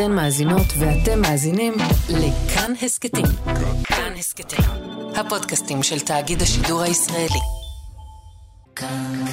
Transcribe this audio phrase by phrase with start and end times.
[0.00, 1.74] אתן מאזינות ואתם מאזינים
[2.08, 3.24] לכאן הסכתים.
[3.84, 4.64] כאן הסכתים,
[5.16, 7.40] הפודקאסטים של תאגיד השידור הישראלי.
[8.76, 9.24] כאן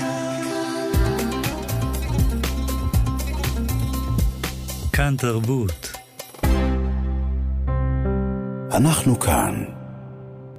[4.93, 5.91] כאן תרבות.
[8.71, 9.63] אנחנו כאן.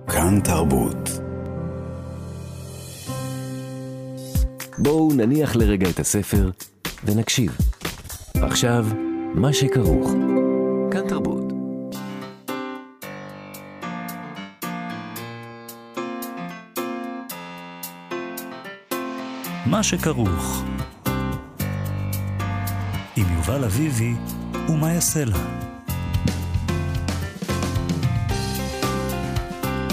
[0.06, 1.10] כאן תרבות.
[4.78, 6.50] בואו נניח לרגע את הספר
[7.04, 7.56] ונקשיב.
[8.34, 8.86] עכשיו,
[9.38, 10.10] מה שכרוך.
[10.90, 11.52] כאן תרבות.
[19.66, 20.62] מה שכרוך.
[23.16, 24.14] עם יובל אביבי
[24.68, 25.36] ומה יעשה לה.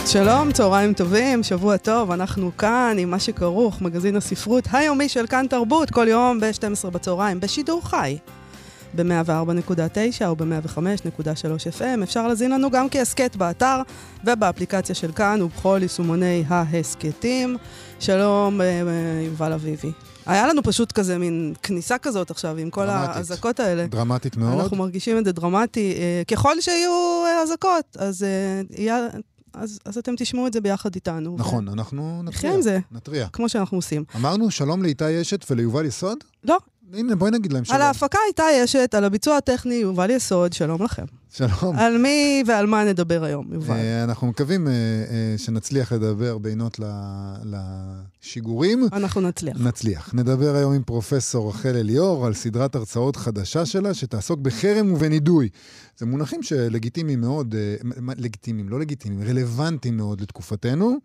[0.06, 5.46] שלום, צהריים טובים, שבוע טוב, אנחנו כאן עם מה שכרוך, מגזין הספרות היומי של כאן
[5.50, 8.18] תרבות, כל יום ב-12 בצהריים, בשידור חי.
[8.96, 12.04] ב-104.9 או ב-105.3 FM.
[12.04, 13.82] אפשר להזין לנו גם כהסכת באתר
[14.26, 17.58] ובאפליקציה של כאן ובכל יישומוני ההסכתים.
[18.00, 18.82] שלום, אה, אה,
[19.26, 19.92] יובל אביבי.
[20.26, 22.90] היה לנו פשוט כזה מין כניסה כזאת עכשיו עם כל.
[22.90, 23.88] האזעקות האלה.
[23.88, 24.60] דרמטית מאוד.
[24.60, 25.94] אנחנו מרגישים את זה דרמטי.
[25.98, 28.26] אה, ככל שיהיו אזעקות, אז,
[28.78, 29.08] יהיה,
[29.54, 31.36] אז, אז אתם תשמעו את זה ביחד איתנו.
[31.40, 31.74] נכון, ו...
[31.74, 32.40] אנחנו נתריע.
[32.40, 32.80] נחיה עם זה.
[32.92, 33.28] נתריע.
[33.34, 34.04] כמו שאנחנו עושים.
[34.16, 36.18] אמרנו שלום לאיתי אשת וליובל יסוד?
[36.44, 36.58] לא,
[36.94, 37.76] הנה, בואי נגיד להם שלום.
[37.76, 41.06] על ההפקה איתה ישת, על הביצוע הטכני יובל יסוד, שלום לכם.
[41.38, 41.76] שלום.
[41.76, 43.76] על מי ועל מה נדבר היום, יובל?
[43.76, 46.80] אה, אנחנו מקווים אה, אה, שנצליח לדבר בינות
[47.44, 48.88] לשיגורים.
[48.94, 49.58] אנחנו נצליח.
[49.60, 50.14] נצליח.
[50.14, 55.50] נדבר היום עם פרופסור רחל אליאור על סדרת הרצאות חדשה שלה, שתעסוק בחרם ובנידוי.
[55.98, 57.56] זה מונחים שלגיטימיים מאוד,
[58.18, 60.98] לגיטימיים, לא לגיטימיים, רלוונטיים מאוד לתקופתנו.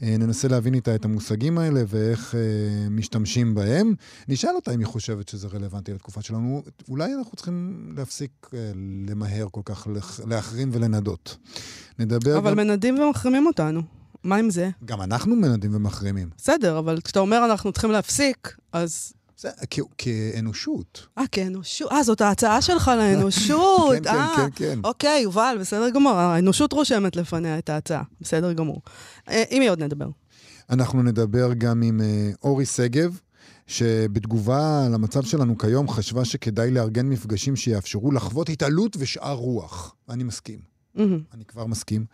[0.00, 2.34] ננסה להבין איתה את המושגים האלה ואיך
[2.90, 3.94] משתמשים בהם.
[4.28, 6.62] נשאל אותה אם היא חושבת שזה רלוונטי לתקופה שלנו.
[6.88, 8.50] אולי אנחנו צריכים להפסיק
[9.08, 9.86] למהר כל כך
[10.26, 11.36] להחרים ולנדות.
[11.98, 12.56] נדבר אבל גם...
[12.56, 13.82] מנדים ומחרימים אותנו.
[14.24, 14.70] מה עם זה?
[14.84, 16.28] גם אנחנו מנדים ומחרימים.
[16.38, 19.12] בסדר, אבל כשאתה אומר אנחנו צריכים להפסיק, אז...
[19.38, 21.06] זה כ- כאנושות.
[21.18, 21.92] אה, כאנושות.
[21.92, 23.94] אה, זאת ההצעה שלך לאנושות.
[24.04, 24.78] כן, כן, אה, כן, כן.
[24.84, 26.12] אוקיי, יובל, בסדר גמור.
[26.12, 28.02] האנושות רושמת לפניה את ההצעה.
[28.20, 28.82] בסדר גמור.
[29.28, 30.08] אה, עם מי עוד נדבר?
[30.70, 33.18] אנחנו נדבר גם עם אה, אורי שגב,
[33.66, 39.94] שבתגובה למצב שלנו כיום חשבה שכדאי לארגן מפגשים שיאפשרו לחוות התעלות ושאר רוח.
[40.08, 40.76] אני מסכים.
[40.96, 41.34] Mm-hmm.
[41.34, 42.04] אני כבר מסכים.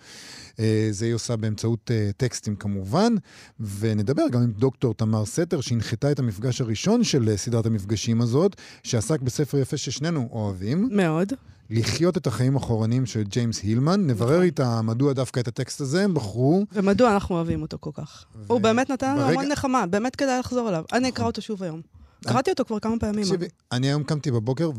[0.50, 0.54] Uh,
[0.90, 3.14] זה היא עושה באמצעות uh, טקסטים כמובן,
[3.60, 8.56] ונדבר גם עם דוקטור תמר סתר, שהנחתה את המפגש הראשון של uh, סדרת המפגשים הזאת,
[8.82, 10.88] שעסק בספר יפה ששנינו אוהבים.
[10.92, 11.32] מאוד.
[11.71, 14.06] לחיות את החיים אחורנים של ג'יימס הילמן.
[14.06, 14.43] נברר נכון.
[14.43, 16.65] איתה מדוע דווקא את הטקסט הזה הם בחרו.
[16.73, 18.25] ומדוע אנחנו אוהבים אותו כל כך.
[18.37, 18.45] ו...
[18.47, 20.84] הוא באמת נתן לנו המון נחמה, באמת כדאי לחזור אליו.
[20.93, 21.81] אני אקרא אותו שוב היום.
[22.25, 23.25] קראתי אותו כבר כמה פעמים.
[23.25, 24.71] תקשיבי, אני היום קמתי בבוקר,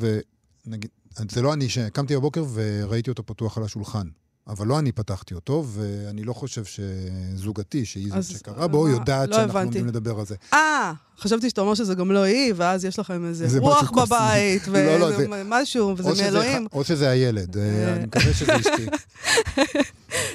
[0.68, 0.90] ונגיד,
[1.32, 4.08] זה לא אני שקמתי בבוקר וראיתי אותו פתוח על השולחן.
[4.48, 9.36] אבל לא אני פתחתי אותו, ואני לא חושב שזוגתי, שהיא זאת שקרה בו, יודעת לא
[9.36, 10.36] שאנחנו עומדים לדבר על זה.
[10.54, 15.82] אה, חשבתי שאתה אומר שזה גם לא היא, ואז יש לכם איזה רוח בבית, ומשהו,
[15.90, 16.68] לא, לא, וזה מאלוהים.
[16.74, 18.86] או שזה הילד, אה, אני מקווה שזה אשתי.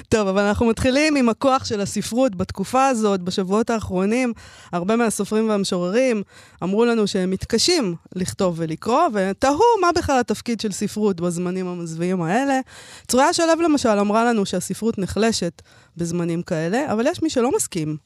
[0.09, 4.33] טוב, אבל אנחנו מתחילים עם הכוח של הספרות בתקופה הזאת, בשבועות האחרונים.
[4.73, 6.23] הרבה מהסופרים והמשוררים
[6.63, 12.59] אמרו לנו שהם מתקשים לכתוב ולקרוא, ותהו מה בכלל התפקיד של ספרות בזמנים המזוויעים האלה.
[13.07, 15.61] צרויה שלו למשל אמרה לנו שהספרות נחלשת
[15.97, 17.97] בזמנים כאלה, אבל יש מי שלא מסכים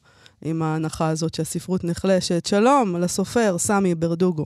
[0.44, 2.46] עם ההנחה הזאת שהספרות נחלשת.
[2.46, 4.44] שלום לסופר סמי ברדוגו.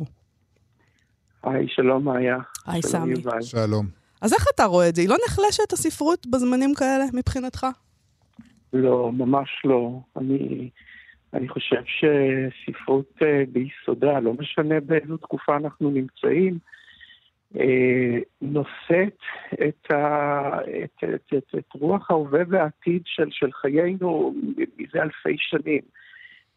[1.43, 2.37] היי, שלום מאיה.
[2.67, 3.15] היי, סמי.
[3.41, 3.98] שלום.
[4.23, 5.03] אז איך אתה רואה את זה?
[5.03, 7.67] היא לא נחלשת הספרות בזמנים כאלה מבחינתך?
[8.73, 10.01] לא, ממש לא.
[10.17, 10.71] אני,
[11.35, 16.59] אני חושב שספרות אה, ביסודה, לא משנה באיזו תקופה אנחנו נמצאים,
[17.57, 19.19] אה, נושאת
[19.53, 24.35] את, ה, את, את, את, את רוח ההווה והעתיד של, של חיינו
[24.79, 25.83] מזה אלפי שנים.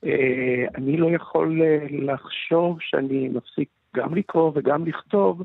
[0.05, 1.61] אה, אני לא יכול
[1.91, 5.43] לחשוב שאני מפסיק גם לקרוא וגם לכתוב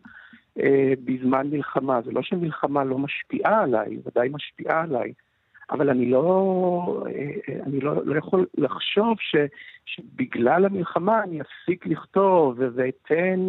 [0.61, 2.01] אה, בזמן מלחמה.
[2.04, 5.13] זה לא שמלחמה לא משפיעה עליי, ודאי משפיעה עליי,
[5.71, 9.36] אבל אני לא, אה, אני לא, לא יכול לחשוב ש,
[9.86, 13.48] שבגלל המלחמה אני אפסיק לכתוב ואתן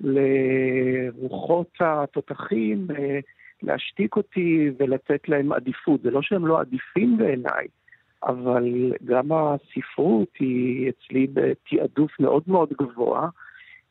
[0.00, 3.18] לרוחות התותחים אה,
[3.62, 6.02] להשתיק אותי ולתת להם עדיפות.
[6.02, 7.66] זה לא שהם לא עדיפים בעיניי,
[8.22, 13.28] אבל גם הספרות היא אצלי בתעדוף מאוד מאוד גבוה.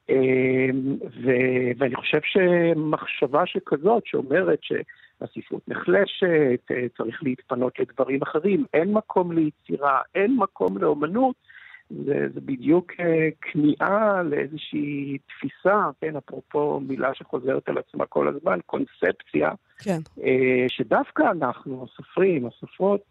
[0.10, 8.94] אמ, ו- ואני חושב שמחשבה שכזאת, שאומרת שהספרות נחלשת, אה, צריך להתפנות לדברים אחרים, אין
[8.94, 11.36] מקום ליצירה, אין מקום לאומנות,
[11.90, 18.60] זה, זה בדיוק אה, כניעה לאיזושהי תפיסה, כן, אפרופו מילה שחוזרת על עצמה כל הזמן,
[18.66, 20.00] קונספציה, כן.
[20.24, 23.02] אה, שדווקא אנחנו, הסופרים, הסופרות,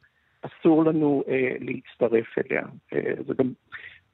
[0.42, 1.22] אסור לנו
[1.60, 2.62] להצטרף אליה.
[3.26, 3.52] זה גם...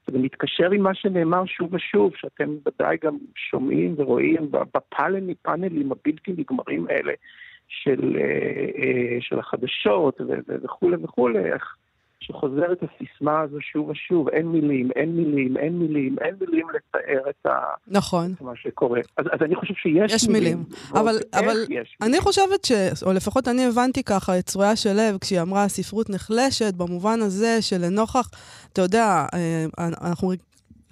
[0.06, 6.86] זה מתקשר עם מה שנאמר שוב ושוב, שאתם ודאי גם שומעים ורואים בפאנלים הבלתי נגמרים
[6.88, 7.12] האלה
[7.68, 10.20] של, אה, אה, של החדשות
[10.62, 11.76] וכולי וכולי, איך
[12.22, 17.46] שחוזרת הסיסמה הזו שוב ושוב, אין מילים, אין מילים, אין מילים, אין מילים לתאר את,
[17.46, 17.58] ה...
[17.88, 18.34] נכון.
[18.40, 19.00] מה שקורה.
[19.16, 20.42] אז, אז אני חושב שיש יש מילים.
[20.42, 20.64] מילים.
[20.94, 22.72] אבל, אבל יש אני חושבת ש...
[23.06, 27.62] או לפחות אני הבנתי ככה את צרויה של לב, כשהיא אמרה הספרות נחלשת, במובן הזה
[27.62, 28.30] שלנוכח,
[28.72, 30.32] אתה יודע, אה, אנחנו...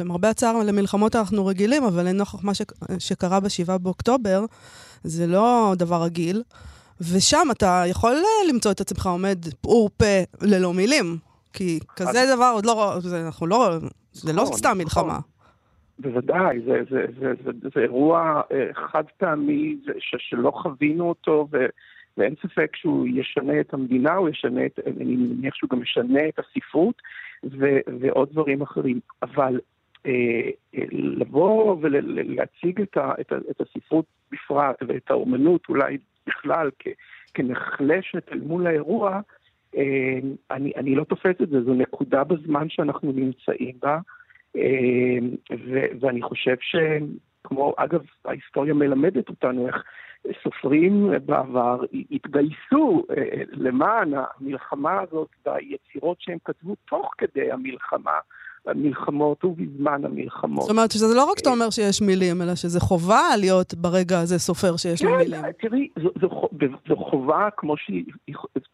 [0.01, 2.63] למרבה הצער, למלחמות אנחנו רגילים, אבל לנוכח מה ש...
[2.99, 4.45] שקרה ב-7 באוקטובר,
[5.05, 6.43] זה לא דבר רגיל.
[7.01, 10.05] ושם אתה יכול אה, למצוא את עצמך עומד פעור פה
[10.43, 11.17] ללא מילים.
[11.53, 13.69] כי כזה דבר עוד לא, זה, אנחנו לא,
[14.13, 14.79] זה לא נכון, סתם נכון.
[14.79, 15.19] מלחמה.
[15.99, 21.49] בוודאי, זה, זה, זה, זה, זה אירוע אה, חד פעמי זה, ש, שלא חווינו אותו,
[21.53, 21.67] ו,
[22.17, 26.39] ואין ספק שהוא ישנה את המדינה, הוא ישנה את, אני מניח שהוא גם ישנה את
[26.39, 27.03] הספרות
[27.45, 29.01] ו, ועוד דברים אחרים.
[29.23, 29.61] אבל
[30.07, 30.13] אה,
[30.75, 35.99] אה, לבוא ולהציג את, ה, את, ה, את הספרות בפרט ואת האומנות אולי
[36.31, 36.89] בכלל כ,
[37.35, 39.21] כנחלשת אל מול האירוע,
[39.77, 40.19] אה,
[40.51, 43.99] אני, אני לא תופס את זה, זו נקודה בזמן שאנחנו נמצאים בה.
[44.57, 45.19] אה,
[45.67, 49.85] ו- ואני חושב שכמו, אגב, ההיסטוריה מלמדת אותנו איך
[50.43, 51.81] סופרים בעבר
[52.11, 58.19] התגייסו אה, למען המלחמה הזאת ביצירות שהם כתבו תוך כדי המלחמה.
[58.67, 60.63] המלחמות ובזמן המלחמות.
[60.63, 64.39] זאת אומרת שזה לא רק שאתה אומר שיש מילים, אלא שזה חובה להיות ברגע הזה
[64.39, 65.43] סופר שיש לו מילים.
[65.43, 66.49] כן, תראי, זו, זו,
[66.89, 68.05] זו חובה כמו שהיא,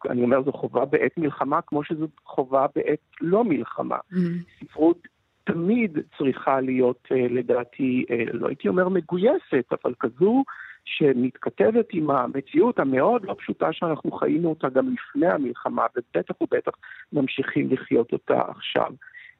[0.09, 3.97] אני אומר, זו חובה בעת מלחמה, כמו שזו חובה בעת לא מלחמה.
[4.13, 4.65] Mm-hmm.
[4.65, 5.07] ספרות
[5.43, 10.43] תמיד צריכה להיות, לדעתי, לא הייתי אומר מגויסת, אבל כזו
[10.85, 16.71] שמתכתבת עם המציאות המאוד לא פשוטה שאנחנו חיינו אותה גם לפני המלחמה, ובטח ובטח
[17.13, 18.91] ממשיכים לחיות אותה עכשיו.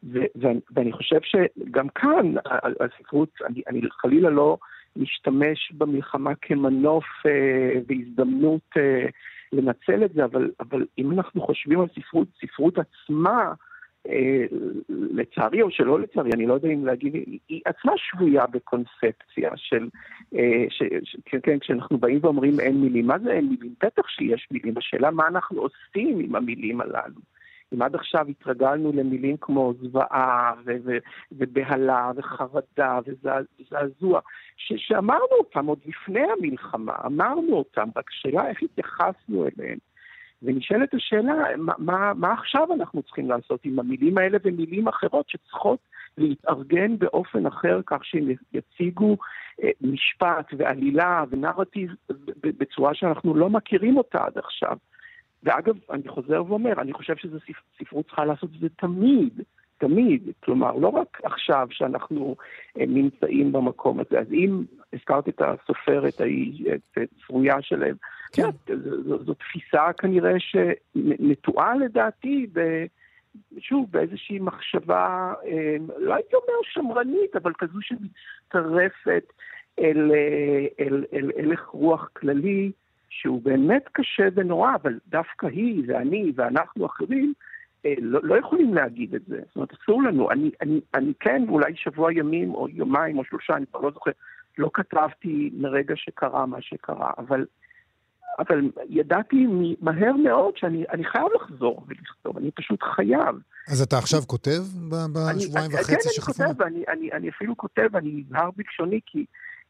[0.03, 2.33] ו- ואני חושב שגם כאן
[2.79, 4.57] הספרות, אני, אני חלילה לא
[4.95, 9.05] משתמש במלחמה כמנוף אה, והזדמנות אה,
[9.51, 13.53] לנצל את זה, אבל, אבל אם אנחנו חושבים על ספרות, ספרות עצמה,
[14.09, 14.45] אה,
[14.89, 17.13] לצערי או שלא לצערי, אני לא יודע אם להגיד,
[17.49, 19.87] היא עצמה שבויה בקונספציה של,
[20.35, 23.73] אה, ש, ש, כן, כן, כשאנחנו באים ואומרים אין מילים, מה זה אין מילים?
[23.83, 27.21] בטח שיש מילים, השאלה מה אנחנו עושים עם המילים הללו.
[27.73, 30.53] אם עד עכשיו התרגלנו למילים כמו זוועה
[31.31, 34.19] ובהלה וחרדה וזעזוע,
[34.57, 39.77] שאמרנו אותם עוד לפני המלחמה, אמרנו אותם, רק שאלה איך התייחסנו אליהם.
[40.41, 45.79] ונשאלת השאלה, מה, מה, מה עכשיו אנחנו צריכים לעשות עם המילים האלה ומילים אחרות שצריכות
[46.17, 49.17] להתארגן באופן אחר, כך שהם יציגו
[49.63, 51.91] אה, משפט ועלילה ונרטיב
[52.43, 54.77] בצורה שאנחנו לא מכירים אותה עד עכשיו.
[55.43, 59.41] ואגב, אני חוזר ואומר, אני חושב שספרות צריכה לעשות את זה תמיד,
[59.77, 60.29] תמיד.
[60.43, 62.35] כלומר, לא רק עכשיו שאנחנו
[62.79, 64.19] אה, נמצאים במקום הזה.
[64.19, 64.63] אז אם
[64.93, 66.97] הזכרת את הסופרת ההיא, את
[67.27, 67.95] צרויה שלהם,
[68.33, 68.49] כן.
[68.67, 72.85] זו, זו, זו תפיסה כנראה שנטועה לדעתי, ב,
[73.59, 79.33] שוב, באיזושהי מחשבה, אה, לא הייתי אומר שמרנית, אבל כזו שמצטרפת
[79.79, 80.11] אל,
[80.79, 82.71] אל, אל הלך רוח כללי.
[83.09, 87.33] שהוא באמת קשה ונורא, אבל דווקא היא ואני ואנחנו אחרים
[87.85, 89.39] אה, לא, לא יכולים להגיד את זה.
[89.47, 90.31] זאת אומרת, אסור לנו.
[90.31, 94.11] אני, אני, אני כן, אולי שבוע ימים או יומיים או שלושה, אני כבר לא זוכר,
[94.57, 97.45] לא כתבתי מרגע שקרה מה שקרה, אבל,
[98.39, 99.47] אבל ידעתי
[99.81, 103.35] מהר מאוד שאני חייב לחזור ולכתוב, אני פשוט חייב.
[103.71, 106.37] אז אתה עכשיו כותב בשבועיים וחצי כן, שחלפו?
[106.37, 109.25] כן, אני כותב, ואני אני, אני אפילו כותב, אני נזהר בלשוני, כי...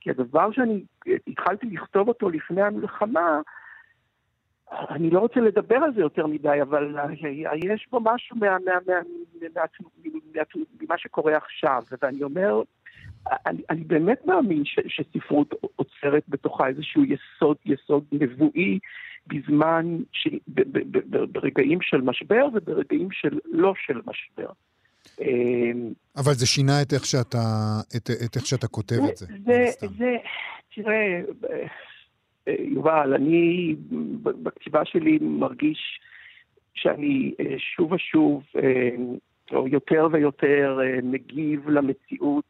[0.07, 0.83] כי הדבר שאני
[1.27, 3.41] התחלתי לכתוב אותו לפני המלחמה,
[4.71, 6.95] אני לא רוצה לדבר על זה יותר מדי, אבל
[7.55, 8.93] יש בו משהו מה, מה, מה,
[9.41, 9.63] מה,
[10.35, 10.43] מה,
[10.81, 12.61] ממה שקורה עכשיו, ואני אומר,
[13.45, 18.79] אני, אני באמת מאמין ש, שספרות עוצרת בתוכה איזשהו יסוד, יסוד נבואי
[19.27, 24.49] בזמן, ש, ב, ב, ב, ברגעים של משבר וברגעים של לא של משבר.
[26.17, 27.37] אבל זה שינה את איך שאתה,
[27.97, 29.25] את, את איך שאתה כותב זה, את זה.
[29.45, 30.15] זה, זה,
[30.75, 31.21] תראה,
[32.47, 33.75] יובל, אני
[34.21, 35.99] בכתיבה שלי מרגיש
[36.73, 38.43] שאני שוב ושוב,
[39.51, 42.45] או יותר ויותר, מגיב למציאות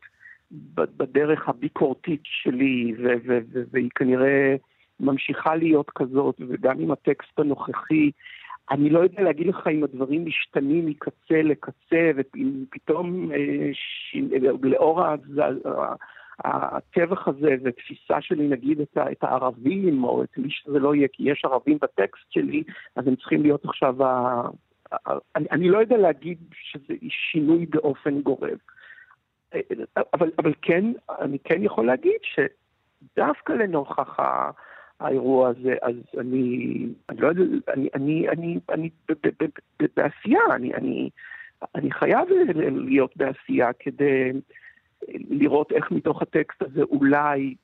[0.71, 2.93] בדרך הביקורתית שלי,
[3.71, 4.55] והיא כנראה
[4.99, 8.11] ממשיכה להיות כזאת, וגם עם הטקסט הנוכחי,
[8.71, 14.17] אני לא יודע להגיד לך אם הדברים משתנים מקצה לקצה, ואם פתאום אה, ש...
[14.63, 15.01] לאור
[16.43, 21.31] הטבח הזה ותפיסה שלי, נגיד, את, את הערבים, או את מי שזה לא יהיה, כי
[21.31, 22.63] יש ערבים בטקסט שלי,
[22.95, 24.41] אז הם צריכים להיות עכשיו ה...
[25.35, 28.59] אני, אני לא יודע להגיד שזה שינוי באופן גורף.
[30.13, 30.85] אבל, אבל כן,
[31.21, 34.51] אני כן יכול להגיד שדווקא לנוכח ה...
[34.99, 36.75] האירוע הזה, אז אני,
[37.09, 38.89] אני לא יודע, אני, אני, אני, אני
[39.95, 41.09] בעשייה, אני, אני,
[41.75, 42.27] אני חייב
[42.71, 44.31] להיות בעשייה כדי
[45.29, 47.55] לראות איך מתוך הטקסט הזה אולי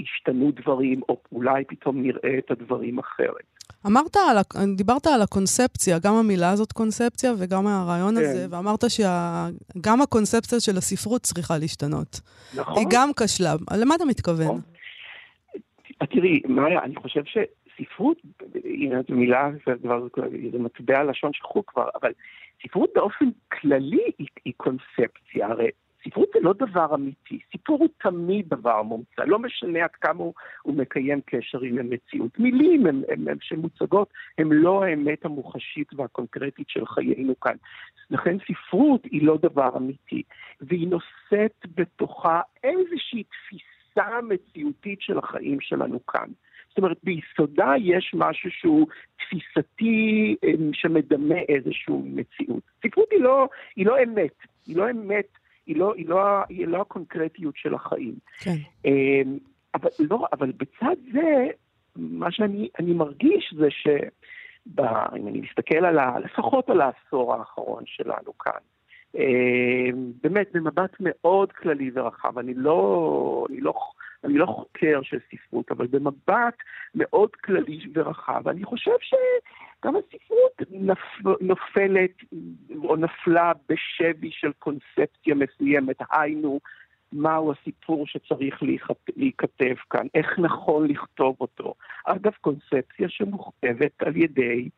[0.00, 3.60] השתנו דברים, או אולי פתאום נראה את הדברים אחרת.
[3.86, 8.20] אמרת, על, דיברת על הקונספציה, גם המילה הזאת קונספציה וגם הרעיון כן.
[8.20, 12.20] הזה, ואמרת שגם הקונספציה של הספרות צריכה להשתנות.
[12.54, 12.78] נכון.
[12.78, 13.54] היא גם כשלה.
[13.80, 14.44] למה אתה מתכוון?
[14.44, 14.60] נכון.
[16.06, 18.16] תראי, מאיה, אני חושב שספרות,
[18.64, 19.50] הנה זו מילה,
[20.52, 22.12] זה מטבע לשון שכחו כבר, אבל
[22.62, 25.46] ספרות באופן כללי היא, היא קונספציה.
[25.48, 25.68] הרי
[26.04, 30.34] ספרות זה לא דבר אמיתי, סיפור הוא תמיד דבר מומצא, לא משנה עד כמה הוא,
[30.62, 32.38] הוא מקיים קשר עם המציאות.
[32.38, 37.56] מילים הם, הם, הם שמוצגות הם לא האמת המוחשית והקונקרטית של חיינו כאן.
[38.10, 40.22] לכן ספרות היא לא דבר אמיתי,
[40.60, 43.79] והיא נושאת בתוכה איזושהי תפיסה
[44.22, 46.28] מציאותית של החיים שלנו כאן.
[46.68, 52.62] זאת אומרת, ביסודה יש משהו שהוא תפיסתי אמ, שמדמה איזושהי מציאות.
[52.86, 54.34] ספרות היא לא, היא לא אמת,
[54.66, 55.26] היא לא אמת
[55.66, 56.18] היא לא, היא לא,
[56.48, 58.14] היא לא הקונקרטיות של החיים.
[58.40, 58.56] כן.
[58.84, 59.38] אמ,
[59.74, 61.48] אבל, לא, אבל בצד זה,
[61.96, 68.60] מה שאני מרגיש זה שאם אני מסתכל על ה, לפחות על העשור האחרון שלנו כאן,
[70.22, 73.74] באמת במבט מאוד כללי ורחב, אני לא, אני לא,
[74.24, 76.56] אני לא חוקר של ספרות, אבל במבט
[76.94, 80.98] מאוד כללי ורחב, אני חושב שגם הספרות נפ...
[81.40, 82.10] נופלת
[82.84, 86.60] או נפלה בשבי של קונספציה מסוימת, היינו,
[87.12, 88.62] מהו הסיפור שצריך
[89.16, 91.74] להיכתב כאן, איך נכון לכתוב אותו.
[92.04, 94.68] אגב, קונספציה שמוכתבת על ידי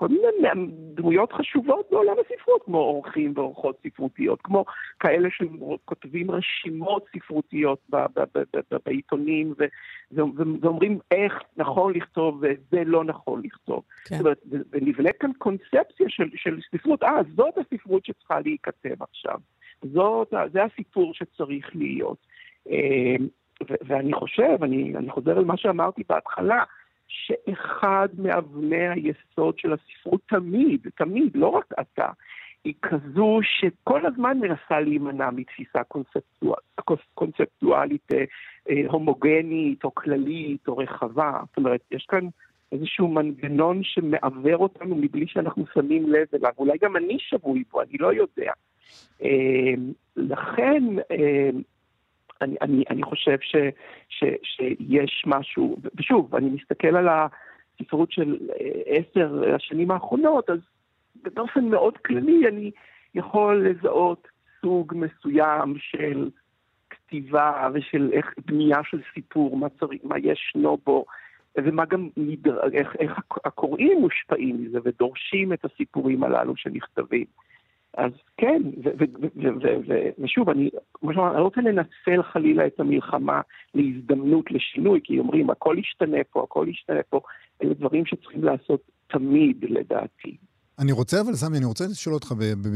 [0.00, 0.64] כל מיני
[0.94, 4.64] דמויות חשובות בעולם הספרות, כמו עורכים ועורכות ספרותיות, כמו
[5.00, 7.90] כאלה שכותבים רשימות ספרותיות
[8.86, 9.54] בעיתונים
[10.12, 13.82] ואומרים איך נכון לכתוב וזה לא נכון לכתוב.
[14.04, 14.16] כן.
[14.16, 19.38] זאת אומרת, ונבנה כאן קונספציה של, של ספרות, אה, זאת הספרות שצריכה להיכתב עכשיו.
[19.82, 22.26] זאת, זה הסיפור שצריך להיות.
[22.70, 23.16] אה,
[23.86, 26.64] ואני חושב, אני, אני חוזר על מה שאמרתי בהתחלה,
[27.10, 32.08] שאחד מאבני היסוד של הספרות תמיד, תמיד, לא רק אתה,
[32.64, 36.60] היא כזו שכל הזמן מנסה להימנע מתפיסה קונספטואל,
[37.14, 38.24] קונספטואלית אה,
[38.70, 41.40] אה, הומוגנית או כללית או רחבה.
[41.48, 42.28] זאת אומרת, יש כאן
[42.72, 46.52] איזשהו מנגנון שמעוור אותנו מבלי שאנחנו שמים לב אליו.
[46.58, 48.52] אולי גם אני שבוי בו, אני לא יודע.
[49.22, 49.74] אה,
[50.16, 51.50] לכן, אה,
[52.42, 53.56] אני, אני, אני חושב ש,
[54.08, 60.58] ש, שיש משהו, ושוב, אני מסתכל על הספרות של אה, עשר השנים האחרונות, אז
[61.14, 62.70] באופן מאוד כללי אני
[63.14, 64.28] יכול לזהות
[64.60, 66.30] סוג מסוים של
[66.90, 71.04] כתיבה ושל איך בנייה של סיפור, מה, צריך, מה ישנו בו,
[71.56, 72.08] ומה גם,
[72.72, 73.12] איך, איך
[73.44, 77.24] הקוראים מושפעים מזה ודורשים את הסיפורים הללו שנכתבים.
[77.96, 78.62] אז כן,
[80.18, 80.70] ושוב, אני,
[81.04, 83.40] אני לא רוצה לנצל חלילה את המלחמה
[83.74, 87.20] להזדמנות לשינוי, כי אומרים, הכל ישתנה פה, הכל ישתנה פה,
[87.62, 90.36] אלה דברים שצריכים לעשות תמיד, לדעתי.
[90.80, 92.32] אני רוצה, אבל סמי, אני רוצה לשאול אותך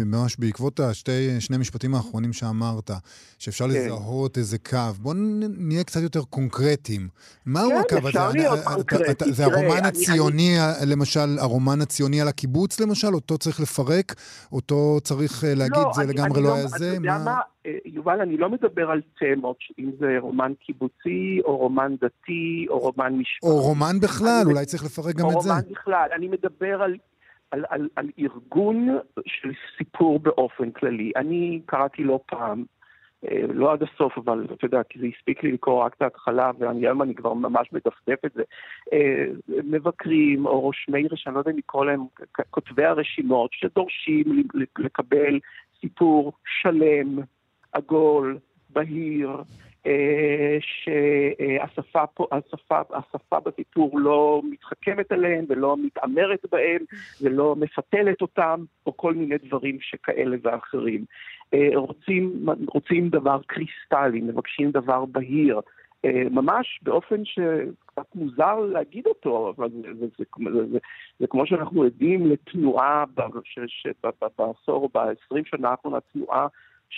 [0.07, 2.91] ממש בעקבות השתי, שני משפטים האחרונים שאמרת,
[3.39, 3.71] שאפשר כן.
[3.71, 4.79] לזהות איזה קו.
[5.03, 5.15] בוא
[5.59, 7.09] נהיה קצת יותר קונקרטיים.
[7.47, 8.39] מהו כן, הקו הזה?
[8.39, 9.33] להיות קונקרטי.
[9.33, 10.93] זה הרומן הציוני, אני...
[10.93, 13.15] למשל, הרומן הציוני על הקיבוץ, למשל?
[13.15, 14.15] אותו צריך לפרק?
[14.53, 16.99] אותו צריך אה, להגיד, לא, זה אני, לגמרי אני לא היה זה?
[17.01, 22.67] מה, אה, יובל, אני לא מדבר על תמות, אם זה רומן קיבוצי, או רומן דתי,
[22.69, 23.47] או רומן משפטי.
[23.47, 24.53] או רומן בכלל, אני...
[24.53, 25.37] אולי צריך לפרק גם את זה.
[25.37, 26.09] או רומן בכלל.
[26.17, 26.97] אני מדבר על
[27.55, 28.89] על, על, על ארגון
[29.27, 31.13] של סיפור באופן כללי.
[31.17, 32.65] אני קראתי לא פעם,
[33.25, 36.51] אה, לא עד הסוף, אבל אתה יודע, כי זה הספיק לי לקרוא רק את ההתחלה,
[36.59, 38.43] והיום אני כבר ממש מדפדף את זה.
[38.93, 42.01] אה, מבקרים או רושמי אני לא יודע אם לקרוא להם
[42.51, 44.43] כותבי הרשימות, שדורשים
[44.79, 45.39] לקבל
[45.81, 46.33] סיפור
[46.63, 47.19] שלם,
[47.73, 48.39] עגול,
[48.75, 49.31] בהיר,
[49.87, 56.83] אה, שהשפה השפה, השפה בסיפור לא מתחכמת עליהם ולא מתעמרת בהם
[57.23, 61.05] ולא מפתלת אותם, או כל מיני דברים שכאלה ואחרים.
[61.55, 65.61] אה, רוצים, רוצים דבר קריסטלי, מבקשים דבר בהיר.
[66.05, 70.79] אה, ממש באופן שקצת מוזר להגיד אותו, אבל זה, זה, זה, זה, זה,
[71.19, 73.05] זה כמו שאנחנו עדים לתנועה
[74.39, 76.47] בעשור או בעשרים שנה האחרונה, תנועה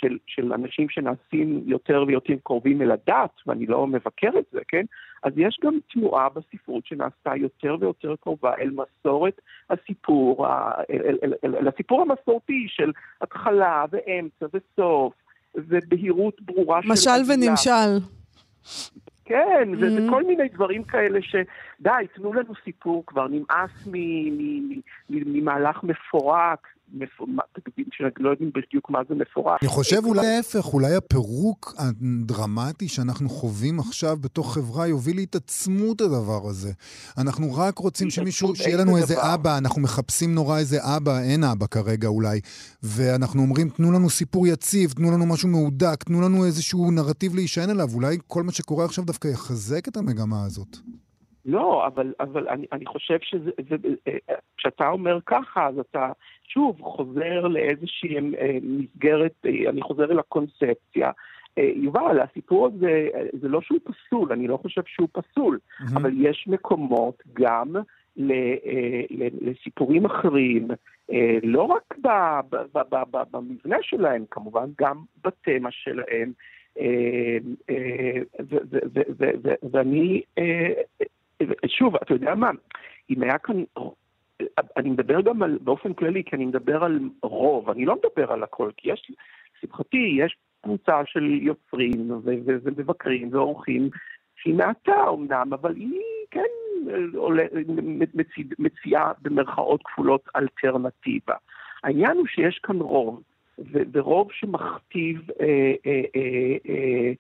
[0.01, 4.85] של, של אנשים שנעשים יותר ויותר קרובים אל הדת, ואני לא מבקר את זה, כן?
[5.23, 11.35] אז יש גם תנועה בספרות שנעשתה יותר ויותר קרובה אל מסורת הסיפור, אל, אל, אל,
[11.45, 15.15] אל, אל הסיפור המסורתי של התחלה ואמצע וסוף,
[15.55, 16.89] ובהירות ברורה של...
[16.89, 17.99] משל ונמשל.
[19.25, 19.81] כן, mm-hmm.
[19.81, 23.89] זה, כל מיני דברים כאלה שדי, תנו לנו סיפור כבר, נמאס
[25.09, 26.67] ממהלך מפורק,
[27.91, 29.63] שלא יודעים בדיוק מה זה מפורט.
[29.63, 36.49] אני חושב אולי להפך, אולי הפירוק הדרמטי שאנחנו חווים עכשיו בתוך חברה יוביל להתעצמות הדבר
[36.49, 36.73] הזה.
[37.19, 41.67] אנחנו רק רוצים שמישהו, שיהיה לנו איזה אבא, אנחנו מחפשים נורא איזה אבא, אין אבא
[41.67, 42.41] כרגע אולי,
[42.83, 47.71] ואנחנו אומרים, תנו לנו סיפור יציב, תנו לנו משהו מהודק, תנו לנו איזשהו נרטיב להישען
[47.71, 50.79] עליו, אולי כל מה שקורה עכשיו דווקא יחזק את המגמה הזאת.
[51.47, 53.77] לא, אבל, אבל אני, אני חושב שזה, זה,
[54.57, 56.13] כשאתה אומר ככה, אז אתה
[56.45, 61.11] שוב חוזר לאיזושהי אה, מסגרת, אה, אני חוזר אל הקונספציה.
[61.59, 63.09] אה, יובל, הסיפור הזה,
[63.41, 65.97] זה לא שהוא פסול, אני לא חושב שהוא פסול, mm-hmm.
[65.97, 67.77] אבל יש מקומות גם
[68.17, 68.33] ל,
[69.11, 70.69] ל, לסיפורים אחרים,
[71.43, 72.09] לא רק ב,
[72.51, 76.33] ב, ב, ב, ב, במבנה שלהם, כמובן גם בתמה שלהם.
[79.73, 80.23] ואני
[81.67, 82.51] שוב, אתה יודע מה,
[83.11, 83.65] אם היה כאן,
[84.77, 88.43] אני מדבר גם על, באופן כללי, כי אני מדבר על רוב, אני לא מדבר על
[88.43, 89.11] הכל, כי יש,
[89.57, 92.11] לשמחתי, יש קבוצה של יוצרים
[92.65, 93.91] ומבקרים ועורכים
[94.37, 96.01] שהיא מעטה אמנם, אבל היא
[96.31, 96.41] כן
[97.15, 97.45] עולה,
[98.59, 101.35] מציעה במרכאות כפולות אלטרנטיבה.
[101.85, 103.23] העניין הוא שיש כאן רוב,
[103.93, 107.13] ורוב שמכתיב אה, אה, אה, אה,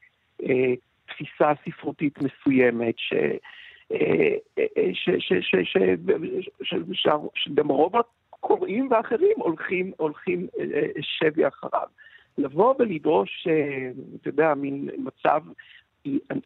[0.42, 0.75] אה,
[1.06, 3.12] תפיסה ספרותית מסוימת, ש...
[7.35, 10.47] שגם רוב הקוראים ואחרים הולכים, הולכים
[11.00, 11.87] שבי אחריו.
[12.38, 13.49] לבוא ולדרוש,
[14.21, 15.43] אתה יודע, מין מצב,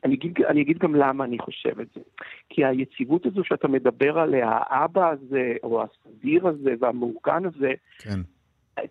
[0.05, 2.01] אני אגיד, אני אגיד גם למה אני חושב את זה.
[2.49, 8.21] כי היציבות הזו שאתה מדבר עליה, האבא הזה, או הסדיר הזה והמאורגן הזה, כן.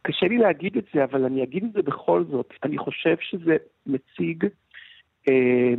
[0.01, 2.53] קשה לי להגיד את זה, אבל אני אגיד את זה בכל זאת.
[2.63, 4.45] אני חושב שזה מציג
[5.29, 5.73] אה,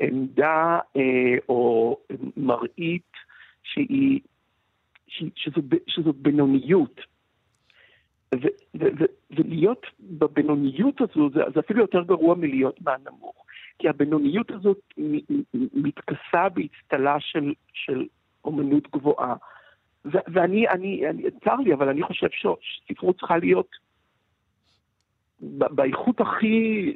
[0.00, 1.96] עמדה אה, או
[2.36, 3.12] מראית
[5.86, 7.00] שזו, בינוניות.
[8.74, 13.44] ולהיות בבינוניות הזו זה, זה אפילו יותר גרוע מלהיות מהנמוך.
[13.78, 14.78] כי הבינוניות הזאת
[15.54, 18.06] מתכסה באצטלה של, של
[18.44, 19.34] אומנות גבוהה.
[20.04, 23.68] ואני, אני, אני, צר לי, אבל אני חושב שספרות צריכה להיות
[25.40, 26.92] באיכות הכי...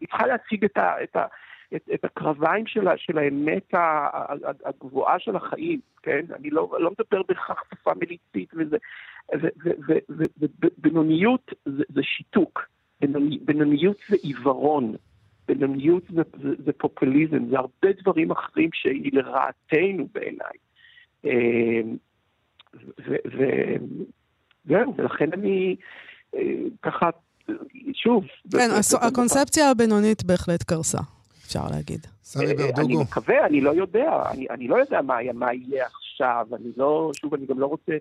[0.00, 1.26] היא צריכה להציג את, ה, את, ה,
[1.76, 3.74] את, את הקרביים שלה, של האמת
[4.64, 6.24] הגבוהה של החיים, כן?
[6.38, 8.76] אני לא, לא מדבר בהכרח שפה מליצית וזה...
[10.08, 12.68] ובינוניות זה, זה שיתוק,
[13.40, 14.94] בינוניות זה עיוורון,
[15.48, 20.56] בינוניות זה, זה, זה פופוליזם, זה הרבה דברים אחרים שהיא לרעתנו בעיניי.
[24.70, 25.76] אה, זהו, ולכן אני
[26.34, 26.40] אה,
[26.82, 27.10] ככה,
[27.92, 28.24] שוב...
[28.52, 28.68] כן,
[29.02, 30.98] הקונספציה הבינונית בהחלט קרסה,
[31.44, 32.06] אפשר להגיד.
[32.22, 32.94] סמי אה, ברדוגו.
[32.94, 37.10] אני מקווה, אני לא יודע, אני, אני לא יודע מה, מה יהיה עכשיו, אני לא,
[37.20, 37.92] שוב, אני גם לא רוצה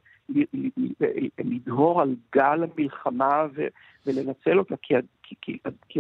[1.40, 3.68] לדהור על גל המלחמה ו,
[4.06, 5.58] ולנצל אותה, כי, כי, כי,
[5.90, 6.00] כי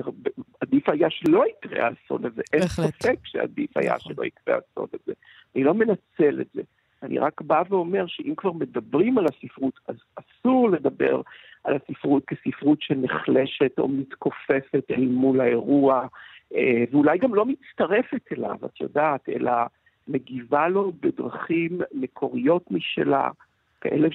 [0.61, 2.41] עדיף היה שלא יקרה האסון הזה.
[2.53, 4.13] אין ספק שעדיף היה נכון.
[4.13, 5.13] שלא יקרה האסון הזה.
[5.55, 6.61] אני לא מנצל את זה.
[7.05, 11.21] אני רק בא ואומר שאם כבר מדברים על הספרות, אז אסור לדבר
[11.63, 16.07] על הספרות כספרות שנחלשת או מתכופפת אל מול האירוע,
[16.55, 19.51] אה, ואולי גם לא מצטרפת אליו, את יודעת, אלא
[20.07, 23.29] מגיבה לו בדרכים מקוריות משלה,
[23.81, 24.07] כאלה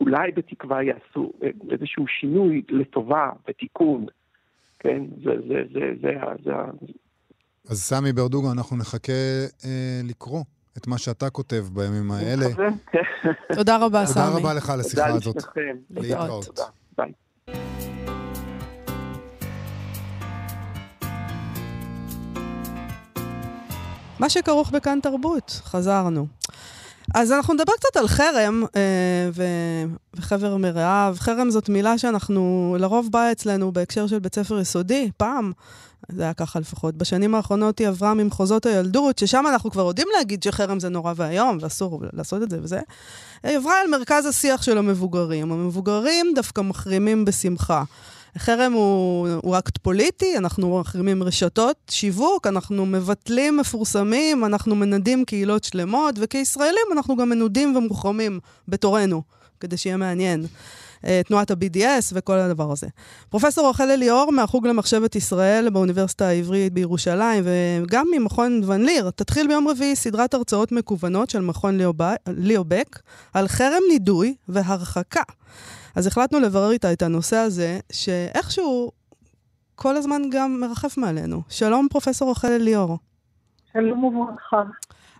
[0.00, 1.32] שאולי בתקווה יעשו
[1.70, 4.06] איזשהו שינוי לטובה ותיקון.
[4.78, 6.52] כן, זה, זה, זה, זה, זה...
[7.70, 9.12] אז סמי ברדוגו, אנחנו נחכה
[9.64, 10.44] אה, לקרוא
[10.78, 12.46] את מה שאתה כותב בימים האלה.
[13.54, 14.24] תודה רבה, סמי.
[14.24, 15.36] תודה רבה לך על השיחה הזאת.
[15.36, 15.60] תודה
[15.90, 16.58] להתראות.
[16.98, 17.12] ביי.
[24.18, 26.26] מה שכרוך בכאן תרבות, חזרנו.
[27.14, 31.16] אז אנחנו נדבר קצת על חרם אה, ו- וחבר מרעיו.
[31.18, 35.52] חרם זאת מילה שאנחנו לרוב באה אצלנו בהקשר של בית ספר יסודי, פעם.
[36.08, 36.94] זה היה ככה לפחות.
[36.94, 41.58] בשנים האחרונות היא עברה ממחוזות הילדות, ששם אנחנו כבר יודעים להגיד שחרם זה נורא ואיום,
[41.60, 42.80] ואסור לעשות את זה וזה.
[43.42, 45.52] היא עברה אל מרכז השיח של המבוגרים.
[45.52, 47.82] המבוגרים דווקא מחרימים בשמחה.
[48.38, 55.64] חרם הוא, הוא אקט פוליטי, אנחנו מחרימים רשתות שיווק, אנחנו מבטלים מפורסמים, אנחנו מנדים קהילות
[55.64, 59.22] שלמות, וכישראלים אנחנו גם מנודים ומוחרמים בתורנו,
[59.60, 60.46] כדי שיהיה מעניין.
[61.06, 62.86] אה, תנועת ה-BDS וכל הדבר הזה.
[63.30, 69.68] פרופסור רחל אליאור מהחוג למחשבת ישראל באוניברסיטה העברית בירושלים, וגם ממכון ון ליר, תתחיל ביום
[69.68, 71.78] רביעי סדרת הרצאות מקוונות של מכון
[72.26, 73.00] ליאובק
[73.34, 75.22] על חרם נידוי והרחקה.
[75.94, 78.92] אז החלטנו לברר איתה את הנושא הזה, שאיכשהו
[79.74, 81.42] כל הזמן גם מרחף מעלינו.
[81.48, 82.98] שלום, פרופסור רחל אליאור.
[83.72, 84.62] שלום וברכה.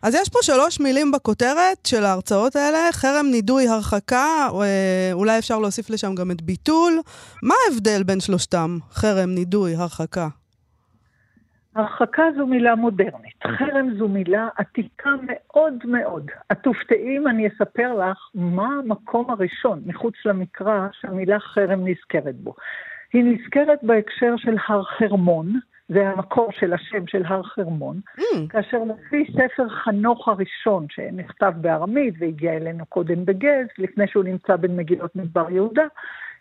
[0.02, 5.58] אז יש פה שלוש מילים בכותרת של ההרצאות האלה, חרם, נידוי, הרחקה, אה, אולי אפשר
[5.58, 7.00] להוסיף לשם גם את ביטול.
[7.42, 8.78] מה ההבדל בין שלושתם?
[8.92, 10.28] חרם, נידוי, הרחקה.
[11.74, 16.30] הרחקה זו מילה מודרנית, חרם זו מילה עתיקה מאוד מאוד.
[16.52, 22.54] את תופתעי אם אני אספר לך מה המקום הראשון מחוץ למקרא שהמילה חרם נזכרת בו.
[23.12, 25.52] היא נזכרת בהקשר של הר חרמון,
[25.88, 28.22] זה המקור של השם של הר חרמון, mm.
[28.48, 34.76] כאשר לפי ספר חנוך הראשון, שנכתב בארמית והגיע אלינו קודם בגז, לפני שהוא נמצא בין
[34.76, 35.86] מגילות מדבר יהודה,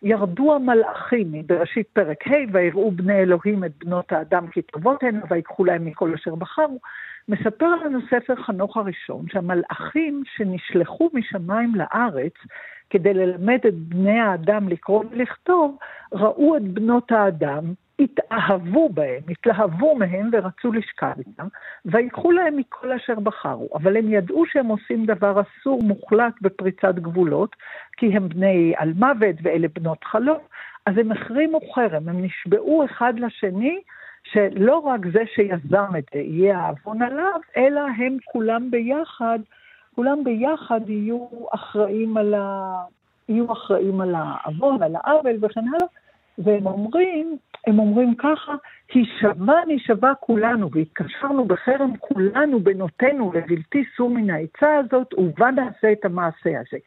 [0.04, 5.66] ירדו המלאכים בראשית פרק ה' ויראו בני אלוהים את בנות האדם כי טובות הן ויקחו
[5.66, 6.80] להם מכל אשר בחרו.
[7.28, 12.34] מספר לנו ספר חנוך הראשון שהמלאכים שנשלחו משמיים לארץ
[12.90, 15.78] כדי ללמד את בני האדם לקרוא ולכתוב,
[16.14, 21.48] ראו את בנות האדם התאהבו בהם, התלהבו מהם ורצו לשכב איתם,
[21.86, 23.70] ויקחו להם מכל אשר בחרו.
[23.76, 27.56] אבל הם ידעו שהם עושים דבר אסור מוחלט בפריצת גבולות,
[27.98, 30.40] כי הם בני על מוות ואלה בנות חלום,
[30.86, 33.82] אז הם החרימו חרם, הם נשבעו אחד לשני,
[34.24, 39.40] שלא רק זה שיזם את זה יהיה העוון עליו, אלא הם כולם ביחד,
[39.96, 42.18] כולם ביחד יהיו אחראים
[44.02, 46.03] על, העוון, על העוול וכן הלאה.
[46.38, 48.56] והם אומרים, הם אומרים ככה,
[48.94, 56.06] הישבע נשבע כולנו, והתקשרנו בחרם כולנו בנותינו לבלתי סור מן העצה הזאת, ובה נעשה את
[56.06, 56.78] המעשה הזה.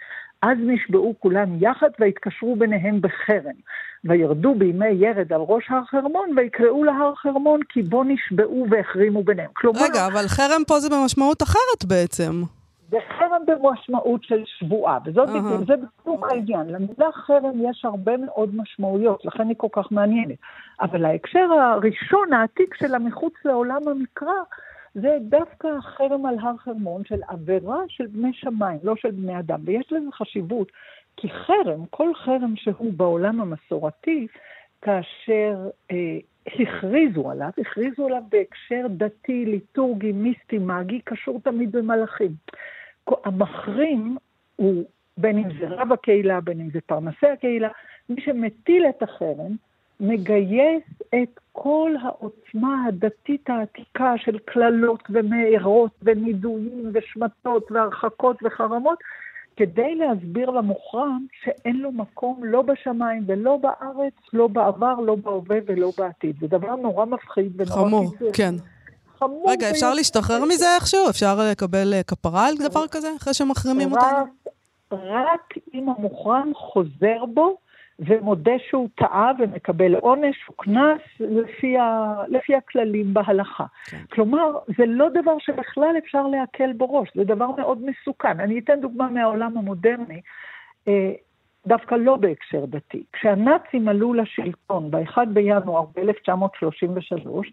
[0.42, 3.56] אז נשבעו כולם יחד והתקשרו ביניהם בחרם.
[4.04, 9.50] וירדו בימי ירד על ראש הר חרמון, ויקראו להר חרמון כי בו נשבעו והחרימו ביניהם.
[9.52, 9.80] כלומר...
[9.82, 12.42] רגע, אבל חרם פה זה במשמעות אחרת בעצם.
[12.90, 15.33] זה חרם במשמעות של שבועה, וזאת uh-huh.
[15.33, 16.27] בדיוק, זה בדיוק.
[16.31, 16.66] העניין.
[16.66, 20.38] למילה חרם יש הרבה מאוד משמעויות, לכן היא כל כך מעניינת.
[20.81, 24.35] אבל ההקשר הראשון, העתיק שלה מחוץ לעולם המקרא,
[24.94, 29.61] זה דווקא החרם על הר חרמון של עבירה של בני שמיים, לא של בני אדם.
[29.64, 30.72] ויש לזה חשיבות,
[31.16, 34.27] כי חרם, כל חרם שהוא בעולם המסורתי,
[34.83, 42.31] כאשר אה, הכריזו עליו, הכריזו עליו בהקשר דתי, ליטורגי, מיסטי, מאגי, קשור תמיד במלאכים.
[43.25, 44.16] המחרים
[44.57, 44.85] הוא,
[45.19, 47.69] בין אם זה רב הקהילה, בין אם זה פרנסי הקהילה,
[48.09, 49.57] מי שמטיל את החרם,
[50.01, 50.83] מגייס
[51.14, 58.99] את כל העוצמה הדתית העתיקה של קללות ומארות ונידויים ושמטות והרחקות וחרמות,
[59.57, 65.92] כדי להסביר למוחרם שאין לו מקום לא בשמיים ולא בארץ, לא בעבר, לא בהווה ולא
[65.99, 66.37] בעתיד.
[66.40, 67.85] זה דבר נורא מפחיד ונורא...
[67.85, 68.55] חמור, כן.
[69.18, 69.50] חמור.
[69.50, 71.11] רגע, אפשר להשתחרר מזה איכשהו?
[71.11, 74.26] אפשר לקבל אה, כפרה על דבר כזה, אחרי שמחרימים אותנו?
[74.92, 77.57] רק אם המוחרם חוזר בו
[77.98, 82.14] ומודה שהוא טעה ומקבל עונש או קנס לפי, ה...
[82.29, 83.64] לפי הכללים בהלכה.
[83.87, 84.02] כן.
[84.12, 88.40] כלומר, זה לא דבר שבכלל אפשר להקל בו ראש, זה דבר מאוד מסוכן.
[88.40, 90.20] אני אתן דוגמה מהעולם המודרני,
[90.88, 91.12] אה,
[91.66, 93.02] דווקא לא בהקשר דתי.
[93.12, 97.50] כשהנאצים עלו לשלטון ב-1 בינואר ב-1933,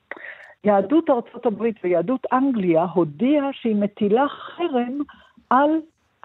[0.63, 5.01] יהדות ארצות הברית ויהדות אנגליה הודיעה שהיא מטילה חרם
[5.49, 5.69] על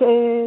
[0.02, 0.46] אה,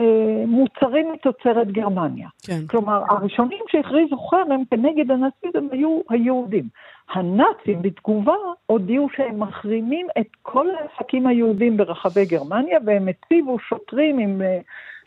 [0.00, 2.28] אה, מוצרים מתוצרת גרמניה.
[2.46, 2.66] כן.
[2.66, 6.68] כלומר, הראשונים שהכריזו חרם כנגד הנאציזם היו היהודים.
[7.14, 8.34] הנאצים בתגובה
[8.66, 14.64] הודיעו שהם מחרימים את כל העסקים היהודים ברחבי גרמניה, והם הציבו שוטרים עם uh,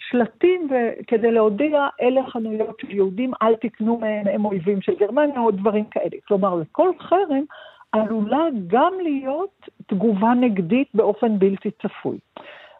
[0.09, 0.67] שלטים
[1.07, 5.85] כדי להודיע, אלה חנויות של יהודים, אל תקנו מהם, הם אויבים של גרמניה, או דברים
[5.85, 6.17] כאלה.
[6.27, 7.43] כלומר, לכל חרם
[7.91, 12.17] עלולה גם להיות תגובה נגדית באופן בלתי צפוי.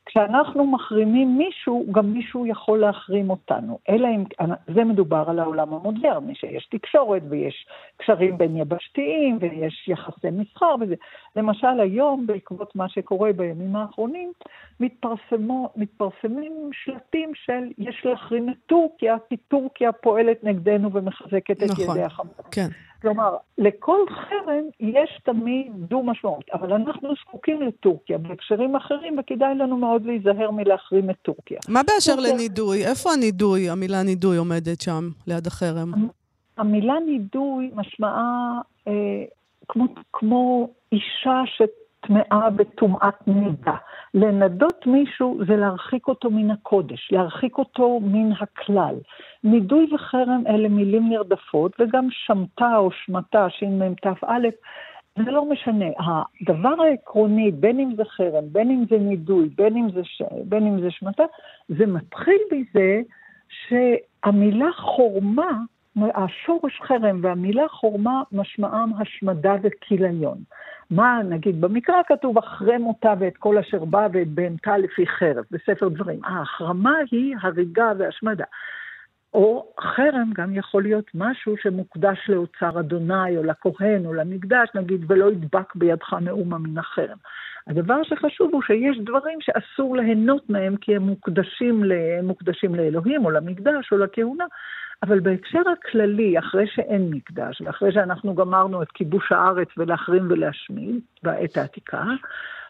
[0.07, 3.79] כשאנחנו מחרימים מישהו, גם מישהו יכול להחרים אותנו.
[3.89, 4.23] אלא אם,
[4.75, 7.67] זה מדובר על העולם המודרני, שיש תקשורת ויש
[7.97, 10.95] קשרים בין יבשתיים ויש יחסי מסחר וזה.
[11.35, 14.31] למשל היום, בעקבות מה שקורה בימים האחרונים,
[14.79, 21.97] מתפרסמו, מתפרסמים שלטים של יש להחרים את טורקיה, כי טורקיה פועלת נגדנו ומחזקת את נכון,
[21.97, 22.31] ידי החמאס.
[22.51, 22.67] כן.
[23.01, 30.05] כלומר, לכל חרם יש תמיד דו-משמעות, אבל אנחנו זקוקים לטורקיה בהקשרים אחרים, וכדאי לנו מאוד
[30.05, 31.59] להיזהר מלהחרים את טורקיה.
[31.69, 32.33] מה באשר טורקיה...
[32.33, 32.85] לנידוי?
[32.85, 35.91] איפה הנידוי, המילה נידוי עומדת שם, ליד החרם?
[36.57, 38.93] המילה נידוי משמעה אה,
[39.67, 41.41] כמו, כמו אישה
[42.07, 43.75] שטמאה בטומאת נידה.
[44.13, 48.95] לנדות מישהו זה להרחיק אותו מן הקודש, להרחיק אותו מן הכלל.
[49.43, 54.11] נידוי וחרם אלה מילים נרדפות, וגם שמטה או שמטה, שמ"תא,
[55.15, 55.85] זה לא משנה.
[55.99, 60.21] הדבר העקרוני, בין אם זה חרם, בין אם זה נידוי, בין אם זה, ש...
[60.45, 61.23] בין אם זה שמטה,
[61.69, 63.01] זה מתחיל בזה
[63.49, 65.51] שהמילה חורמה,
[66.15, 70.37] השורש חרם והמילה חורמה משמעם השמדה וכיליון.
[70.91, 75.87] מה, נגיד, במקרא כתוב, החרם אותה ואת כל אשר בא ואת בהמתה לפי חרב, בספר
[75.87, 76.19] דברים.
[76.25, 78.45] ההחרמה היא הריגה והשמדה.
[79.33, 85.31] או חרם גם יכול להיות משהו שמוקדש לאוצר אדוני, או לכהן, או למקדש, נגיד, ולא
[85.31, 87.17] ידבק בידך מאומה מן החרם.
[87.67, 91.91] הדבר שחשוב הוא שיש דברים שאסור ליהנות מהם כי הם מוקדשים, ל...
[92.23, 94.45] מוקדשים לאלוהים, או למקדש, או לכהונה,
[95.03, 101.57] אבל בהקשר הכללי, אחרי שאין מקדש, ואחרי שאנחנו גמרנו את כיבוש הארץ ולהחרים ולהשמיד, בעת
[101.57, 102.03] העתיקה,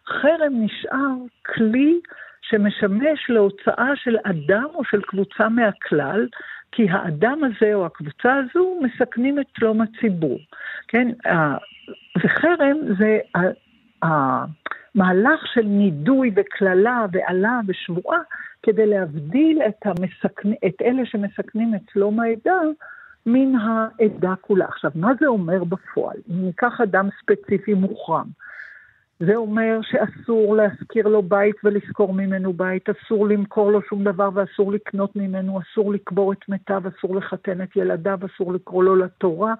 [0.08, 1.13] חרם נשאר
[1.56, 2.00] כלי
[2.42, 6.28] שמשמש להוצאה של אדם או של קבוצה מהכלל,
[6.72, 10.40] כי האדם הזה או הקבוצה הזו מסכנים את שלום הציבור.
[10.88, 11.08] כן,
[12.24, 13.20] וחרם זה
[14.02, 18.20] המהלך של נידוי וקללה ועלה ושבועה
[18.63, 20.52] כדי להבדיל את, המסכנ...
[20.67, 22.60] את אלה שמסכנים את שלום העדה
[23.26, 24.65] מן העדה כולה.
[24.65, 26.17] עכשיו, מה זה אומר בפועל?
[26.30, 28.28] אם ניקח אדם ספציפי מוחרם,
[29.20, 34.72] זה אומר שאסור להשכיר לו בית ולשכור ממנו בית, אסור למכור לו שום דבר ואסור
[34.72, 39.54] לקנות ממנו, אסור לקבור את מתיו, אסור לחתן את ילדיו, אסור לקרוא לו לתורה,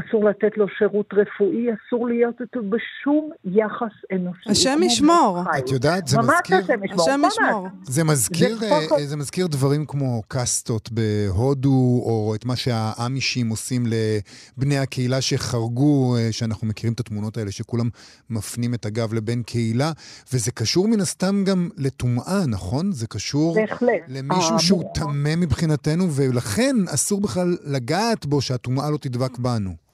[0.00, 4.50] אסור לתת לו שירות רפואי, אסור להיות איתו בשום יחס אנושי.
[4.50, 5.42] השם ישמור.
[5.58, 6.56] את יודעת, זה ממש מזכיר...
[6.58, 7.02] השם ישמור.
[7.10, 7.32] השם ממש.
[7.32, 7.68] ישמור.
[7.82, 11.70] זה מזכיר, זה אה, זה מזכיר דברים כמו קאסטות בהודו,
[12.04, 17.88] או את מה שהאמישים עושים לבני הקהילה שחרגו, אה, שאנחנו מכירים את התמונות האלה, שכולם
[18.30, 19.92] מפנים את הגב לבן קהילה,
[20.32, 22.92] וזה קשור מן הסתם גם לטומאה, נכון?
[22.92, 23.90] זה קשור בהחלט.
[24.08, 29.87] למישהו שהוא המוח- טמא מבחינתנו, ולכן אסור בכלל לגעת בו שהטומאה לא תדבק בנו.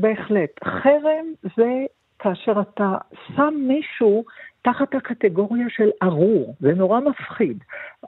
[0.00, 0.50] בהחלט.
[0.64, 1.84] חרם זה
[2.18, 2.94] כאשר אתה
[3.36, 4.24] שם מישהו
[4.62, 7.64] תחת הקטגוריה של ארור, זה נורא מפחיד.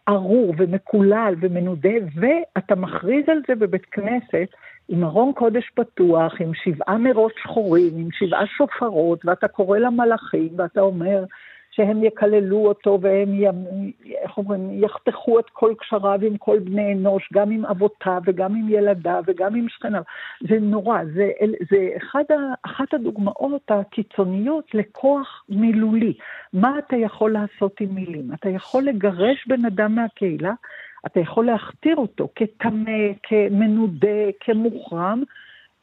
[0.08, 4.48] ארור ומקולל ומנודה, ואתה מכריז על זה בבית כנסת
[4.88, 10.80] עם ארון קודש פתוח, עם שבעה נרות שחורים, עם שבעה שופרות, ואתה קורא למלאכים, ואתה
[10.80, 11.24] אומר
[11.70, 17.28] שהם יקללו אותו והם, י- איך אומרים, יחתכו את כל קשריו עם כל בני אנוש,
[17.32, 20.02] גם עם אבותיו וגם עם ילדיו וגם עם שכניו.
[20.48, 21.30] זה נורא, זה,
[21.70, 26.12] זה אחד ה, אחת הדוגמאות הקיצוניות לכוח מילולי.
[26.52, 28.30] מה אתה יכול לעשות עם מילים?
[28.34, 30.52] אתה יכול לגרש בן אדם מהקהילה,
[31.06, 35.22] אתה יכול להכתיר אותו כטמא, כמנודה, כמוחרם,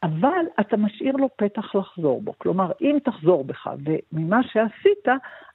[0.03, 2.33] אבל אתה משאיר לו פתח לחזור בו.
[2.37, 5.07] כלומר, אם תחזור בך וממה שעשית,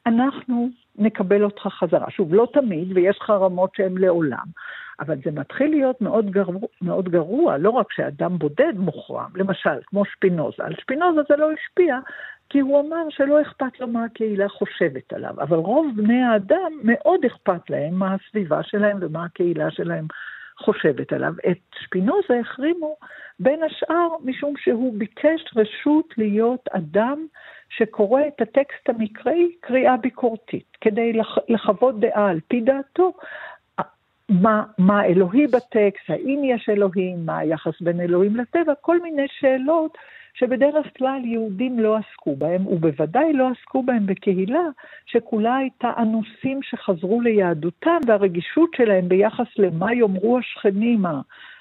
[0.06, 2.10] אנחנו נקבל אותך חזרה.
[2.10, 4.44] שוב, לא תמיד, ויש חרמות שהן לעולם,
[5.00, 10.04] אבל זה מתחיל להיות מאוד גרוע, מאוד גרוע, לא רק שאדם בודד מוחרם, למשל, כמו
[10.04, 10.64] שפינוזה.
[10.64, 11.98] על שפינוזה זה לא השפיע,
[12.48, 17.24] כי הוא אמר שלא אכפת לו מה הקהילה חושבת עליו, אבל רוב בני האדם מאוד
[17.26, 20.06] אכפת להם מה הסביבה שלהם ומה הקהילה שלהם
[20.58, 21.32] חושבת עליו.
[21.50, 22.96] את שפינוזה החרימו
[23.40, 27.26] בין השאר משום שהוא ביקש רשות להיות אדם
[27.70, 33.12] שקורא את הטקסט המקראי קריאה ביקורתית, כדי לח, לחוות דעה על פי דעתו.
[34.28, 39.98] מה, מה אלוהי בטקסט, האם יש אלוהים, מה היחס בין אלוהים לטבע, כל מיני שאלות
[40.34, 44.64] שבדרך כלל יהודים לא עסקו בהם, ובוודאי לא עסקו בהם בקהילה
[45.06, 51.06] שכולה הייתה אנוסים שחזרו ליהדותם, והרגישות שלהם ביחס למה יאמרו השכנים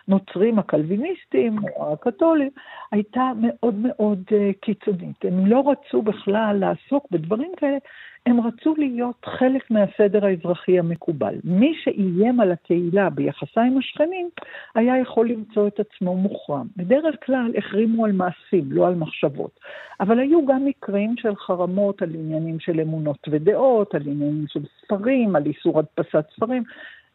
[0.08, 2.50] הנוצרים הקלוויניסטים או הקתולים,
[2.92, 5.26] הייתה מאוד מאוד uh, קיצונית.
[5.26, 7.78] הם לא רצו בכלל לעסוק בדברים כאלה,
[8.26, 11.36] הם רצו להיות חלק מהסדר האזרחי המקובל.
[11.44, 14.30] מי שאיים על הקהילה ביחסה עם השכנים,
[14.76, 16.68] היה יכול למצוא את עצמו מוחרם.
[16.78, 19.60] בדרך כלל החרימו על מעשים, לא על מחשבות.
[20.00, 25.36] אבל היו גם מקרים של חרמות על עניינים של אמונות ודעות, על עניינים של ספרים,
[25.36, 26.64] על איסור הדפסת ספרים.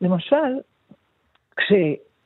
[0.01, 0.53] למשל,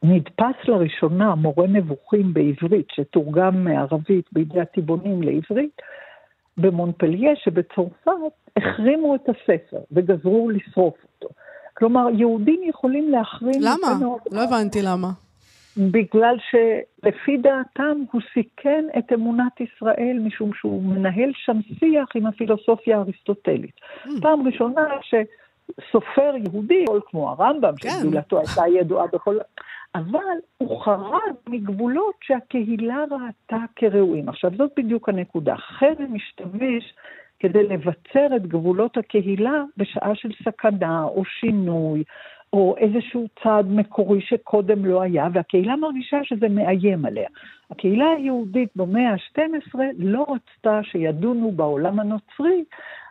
[0.01, 5.83] כשנדפס לראשונה מורה נבוכים בעברית, שתורגם מערבית בידי הטיבונים לעברית,
[6.57, 8.13] במונפליה שבצרפת
[8.57, 11.35] החרימו את הספר וגזרו לשרוף אותו.
[11.75, 13.61] כלומר, יהודים יכולים להחרים...
[13.61, 14.07] למה?
[14.33, 15.09] לא הבנתי למה.
[15.77, 22.99] בגלל שלפי דעתם הוא סיכן את אמונת ישראל, משום שהוא מנהל שם שיח עם הפילוסופיה
[22.99, 23.75] האריסטוטלית.
[24.23, 27.89] פעם ראשונה שסופר יהודי, או כמו הרמב"ם, כן.
[28.03, 29.39] שגדולתו הייתה ידועה בכל...
[29.95, 34.29] אבל הוא חרג מגבולות שהקהילה ראתה כראויים.
[34.29, 35.57] עכשיו, זאת בדיוק הנקודה.
[35.57, 36.95] חרם משתמש
[37.39, 42.05] כדי לבצר את גבולות הקהילה בשעה של סכנה או שינוי
[42.53, 47.29] או איזשהו צעד מקורי שקודם לא היה, והקהילה מרגישה שזה מאיים עליה.
[47.71, 52.65] הקהילה היהודית במאה ה-12 לא רצתה שידונו בעולם הנוצרי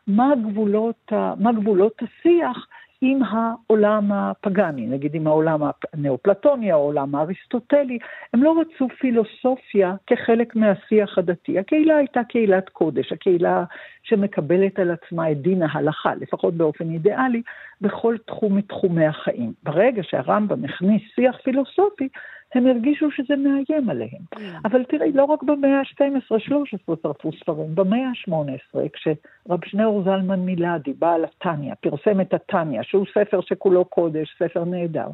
[0.07, 2.67] מה גבולות, מה גבולות השיח
[3.01, 5.61] עם העולם הפגאני, נגיד עם העולם
[5.93, 7.99] הנאופלטוני, העולם האריסטוטלי,
[8.33, 11.59] הם לא רצו פילוסופיה כחלק מהשיח הדתי.
[11.59, 13.63] הקהילה הייתה קהילת קודש, הקהילה
[14.03, 17.41] שמקבלת על עצמה את דין ההלכה, לפחות באופן אידיאלי,
[17.81, 19.53] בכל תחום מתחומי החיים.
[19.63, 22.07] ברגע שהרמב"ם הכניס שיח פילוסופי,
[22.55, 24.21] הם הרגישו שזה מאיים עליהם.
[24.35, 24.39] Mm.
[24.65, 31.23] אבל תראי, לא רק במאה ה-12-13 שרפו ספרים, במאה ה-18, כשרב שניאור זלמן מילדי, בעל
[31.23, 35.07] התניא, פרסם את התניא, שהוא ספר שכולו קודש, ספר נהדר,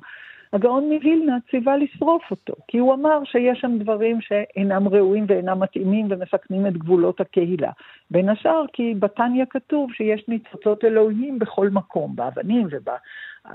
[0.53, 6.07] הגאון מווילנה ציווה לשרוף אותו, כי הוא אמר שיש שם דברים שאינם ראויים ואינם מתאימים
[6.09, 7.71] ומסכנים את גבולות הקהילה.
[8.11, 12.89] בין השאר כי בתניא כתוב שיש ניצוצות אלוהים בכל מקום, באבנים וב...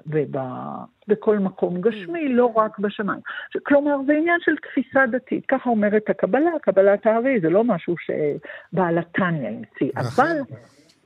[0.07, 3.21] ובכל מקום גשמי, לא רק בשמיים.
[3.63, 5.47] כלומר, זה עניין של תפיסה דתית.
[5.47, 9.91] ככה אומרת הקבלה, קבלת הארי, זה לא משהו שבעל התניא המציא.
[9.97, 10.41] אבל...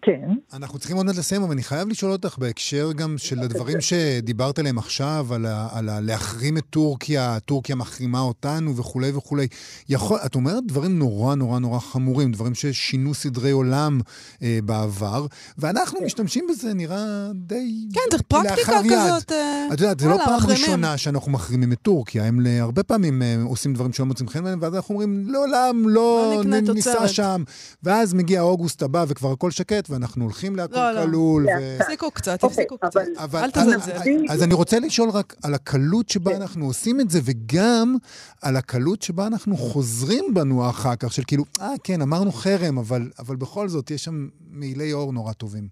[0.04, 0.34] כן.
[0.52, 4.58] אנחנו צריכים עוד מעט לסיים, אבל אני חייב לשאול אותך בהקשר גם של הדברים שדיברת
[4.58, 9.46] עליהם עכשיו, על, ה, על ה, להחרים את טורקיה, טורקיה מחרימה אותנו וכולי וכולי.
[9.88, 14.00] יכול, את אומרת דברים נורא נורא נורא חמורים, דברים ששינו סדרי עולם
[14.42, 15.26] אה, בעבר,
[15.58, 16.04] ואנחנו כן.
[16.04, 17.86] משתמשים בזה, נראה די...
[17.94, 19.32] כן, זה פרקטיקה כזאת.
[19.32, 20.62] אה, את יודעת, זה לא פעם מחרימים.
[20.62, 24.58] ראשונה שאנחנו מחרימים את טורקיה, הם הרבה פעמים אה, עושים דברים שלא מוצאים חן בהם,
[24.62, 27.42] ואז אנחנו אומרים, לעולם לא, לא ניסע שם.
[27.82, 31.07] ואז מגיע אוגוסט הבא וכבר הכל שקט, ואנחנו הולכים להכל לא, לא.
[31.07, 31.46] כלול.
[31.78, 33.00] תפסיקו קצת, תפסיקו קצת.
[33.35, 33.92] אל תזלזל.
[34.30, 36.40] אז אני רוצה לשאול רק על הקלות שבה כן.
[36.40, 37.96] אנחנו עושים את זה, וגם
[38.42, 42.78] על הקלות שבה אנחנו חוזרים בנו אחר כך, של כאילו, אה, כן, אמרנו חרם,
[43.18, 45.68] אבל בכל זאת, יש שם מעילי אור נורא טובים.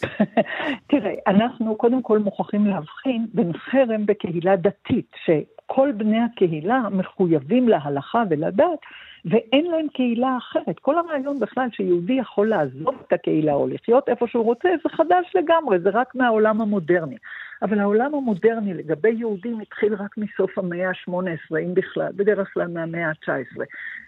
[0.90, 8.22] תראה, אנחנו קודם כל מוכרחים להבחין בין חרם בקהילה דתית, שכל בני הקהילה מחויבים להלכה
[8.30, 8.80] ולדת,
[9.24, 10.78] ואין להם קהילה אחרת.
[10.78, 15.32] כל הרעיון בכלל שיהודי יכול לעזוב את הקהילה או לחיות איפה שהוא רוצה, זה חדש
[15.34, 17.16] לגמרי, זה רק מהעולם המודרני.
[17.62, 23.08] אבל העולם המודרני לגבי יהודים התחיל רק מסוף המאה ה-18, אם בכלל, בדרך כלל מהמאה
[23.08, 23.60] ה-19.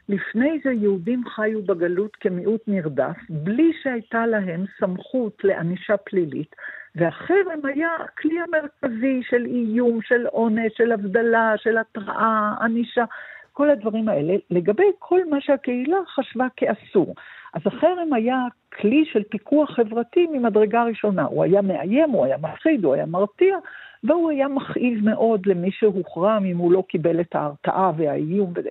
[0.09, 6.57] לפני זה יהודים חיו בגלות כמיעוט נרדף, בלי שהייתה להם סמכות לענישה פלילית,
[6.95, 13.05] והחרם היה הכלי המרכזי של איום, של עונש, של הבדלה, של התראה, ענישה.
[13.53, 17.15] כל הדברים האלה, לגבי כל מה שהקהילה חשבה כאסור.
[17.55, 18.39] אז החרם היה
[18.81, 21.23] כלי של פיקוח חברתי ממדרגה ראשונה.
[21.23, 23.57] הוא היה מאיים, הוא היה מפחיד, הוא היה מרתיע,
[24.05, 28.71] והוא היה מכאיב מאוד למי שהוחרם אם הוא לא קיבל את ההרתעה והאיום וזה.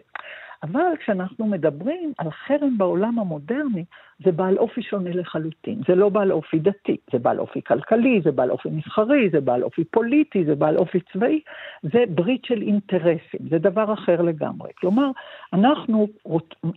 [0.64, 3.86] אבל כשאנחנו מדברים על חרם בעולם המודרני,
[4.26, 5.82] זה בעל אופי שונה לחלוטין.
[5.88, 9.64] זה לא בעל אופי דתי, זה בעל אופי כלכלי, זה בעל אופי מסחרי, זה בעל
[9.64, 11.40] אופי פוליטי, זה בעל אופי צבאי,
[11.84, 14.72] זה ברית של אינטרסים, זה דבר אחר לגמרי.
[14.78, 15.12] כלומר,
[15.54, 16.08] אנחנו,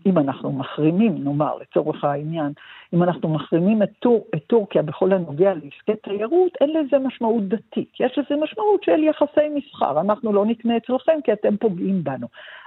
[0.07, 2.53] אם אנחנו מחרימים, נאמר, לצורך העניין,
[2.95, 8.01] אם אנחנו מחרימים את, טור, את טורקיה בכל הנוגע לעסקי תיירות, אין לזה משמעות דתית.
[8.01, 10.01] יש לזה משמעות של יחסי מסחר.
[10.01, 12.27] אנחנו לא נקנה אצלכם כי אתם פוגעים בנו.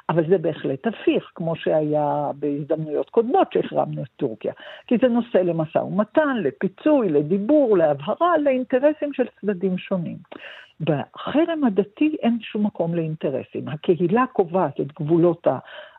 [0.09, 4.53] אבל זה בהחלט הפיך, כמו שהיה בהזדמנויות קודמות שהחרמנו את טורקיה.
[4.87, 10.17] כי זה נושא למשא ומתן, לפיצוי, לדיבור, להבהרה, לאינטרסים של צדדים שונים.
[10.81, 13.67] בחרם הדתי אין שום מקום לאינטרסים.
[13.67, 15.47] הקהילה קובעת את גבולות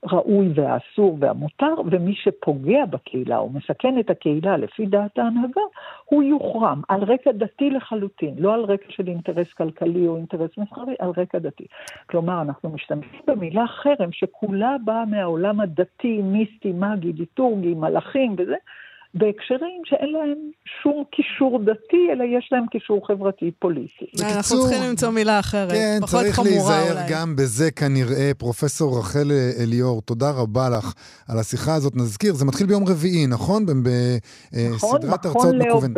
[0.03, 5.61] הראוי והאסור והמותר, ומי שפוגע בקהילה או מסכן את הקהילה לפי דעת ההנהגה,
[6.05, 10.95] הוא יוחרם על רקע דתי לחלוטין, לא על רקע של אינטרס כלכלי או אינטרס מסחרי,
[10.99, 11.67] על רקע דתי.
[12.07, 18.57] כלומר, אנחנו משתמשים במילה חרם שכולה באה מהעולם הדתי, מיסטי, מגי, ליטורגי, מלאכים וזה,
[19.15, 20.39] בהקשרים שאין להם
[20.83, 24.07] שום קישור דתי, אלא יש להם קישור חברתי פוליטי.
[24.23, 26.31] אנחנו צריכים למצוא מילה אחרת, כן, פחות חמורה אולי.
[26.31, 28.31] כן, צריך להיזהר גם בזה כנראה.
[28.39, 29.31] פרופסור רחל
[29.63, 30.93] אליאור, תודה רבה לך
[31.29, 31.97] על השיחה הזאת.
[31.97, 33.63] נזכיר, זה מתחיל ביום רביעי, נכון?
[34.75, 35.97] נכון, בסדרת הרצאות מקוונת.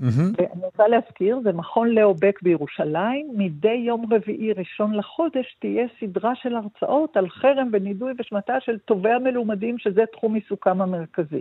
[0.00, 0.06] Mm-hmm.
[0.38, 6.54] ואני רוצה להזכיר, זה מכון לאו-בק בירושלים, מדי יום רביעי ראשון לחודש תהיה סדרה של
[6.56, 11.40] הרצאות על חרם ונידוי ושמטה של טובי המלומדים, שזה תחום עיסוקם המרכזי.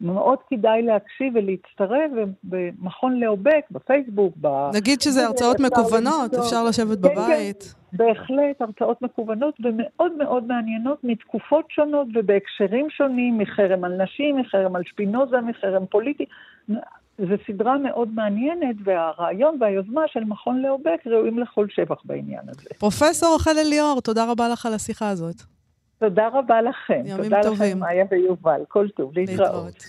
[0.00, 2.10] מאוד כדאי להקשיב ולהצטרף,
[2.44, 4.48] במכון לאובק, בפייסבוק, ב...
[4.74, 7.14] נגיד שזה הרצאות מקוונות, אפשר לשבת כן, כן.
[7.14, 7.74] בבית.
[7.92, 14.82] בהחלט, הרצאות מקוונות ומאוד מאוד מעניינות מתקופות שונות ובהקשרים שונים, מחרם על נשים, מחרם על
[14.86, 16.24] שפינוזה, מחרם פוליטי.
[17.18, 22.68] זו סדרה מאוד מעניינת, והרעיון והיוזמה של מכון לאובק ראויים לכל שבח בעניין הזה.
[22.78, 25.57] פרופסור רחל אליאור, תודה רבה לך על השיחה הזאת.
[26.00, 27.02] תודה רבה לכם.
[27.04, 27.70] ימים תודה טובים.
[27.70, 28.60] לכם, מאיה ויובל.
[28.68, 29.84] כל טוב, להתראות.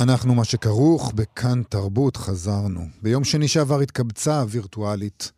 [0.00, 2.80] אנחנו מה שכרוך בכאן תרבות, חזרנו.
[3.02, 5.32] ביום שני שעבר התקבצה וירטואלית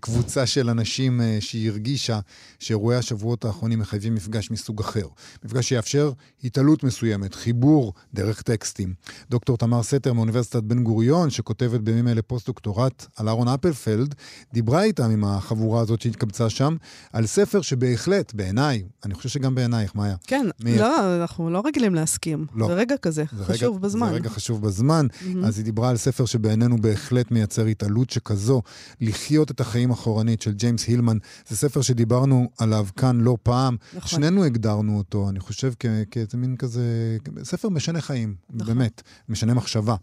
[0.00, 2.20] קבוצה של אנשים אה, שהיא הרגישה
[2.58, 5.06] שאירועי השבועות האחרונים מחייבים מפגש מסוג אחר.
[5.44, 6.12] מפגש שיאפשר
[6.44, 8.94] התעלות מסוימת, חיבור דרך טקסטים.
[9.30, 14.14] דוקטור תמר סתר מאוניברסיטת בן גוריון, שכותבת בימים אלה פוסט-דוקטורט על אהרון אפלפלד,
[14.52, 16.76] דיברה איתם, עם החבורה הזאת שהתקבצה שם,
[17.12, 20.16] על ספר שבהחלט, בעיניי, אני חושב שגם בעינייך, מאיה.
[20.26, 22.46] כן, מי- לא, אנחנו לא רגילים להסכים.
[22.54, 22.66] לא.
[22.66, 24.08] זה רגע כזה, זה חשוב רגע, בזמן.
[24.08, 25.06] זה רגע חשוב בזמן.
[25.26, 25.44] מהמם.
[25.44, 28.62] אז היא דיברה על ספר שבעינינו בהחלט מייצר התעלות שכזו,
[29.00, 31.16] לחיות את החיים אחורנית של ג'יימס הילמן.
[31.48, 33.76] זה ספר שדיברנו עליו כאן לא פעם.
[33.94, 34.08] נכון.
[34.08, 35.72] שנינו הגדרנו אותו, אני חושב,
[36.10, 38.74] כאיזה מין כזה, ספר משנה חיים, נכון.
[38.74, 39.94] באמת, משנה מחשבה.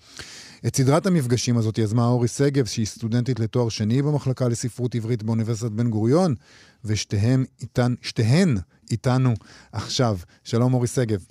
[0.68, 5.72] את סדרת המפגשים הזאת יזמה אורי שגב, שהיא סטודנטית לתואר שני במחלקה לספרות עברית באוניברסיטת
[5.72, 6.36] בן גוריון,
[6.86, 8.58] ושתיהן איתן, שתיהן
[8.92, 9.34] איתנו
[9.72, 10.18] עכשיו.
[10.44, 11.26] שלום אורי שגב.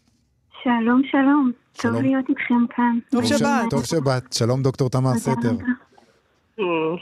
[0.63, 1.53] שלום, שלום.
[1.75, 1.95] שלום.
[1.95, 2.99] טוב להיות איתכם כאן.
[3.11, 3.71] טוב שבאת.
[3.71, 4.33] טוב שבאת.
[4.33, 5.57] שלום דוקטור תמר תודה סתר.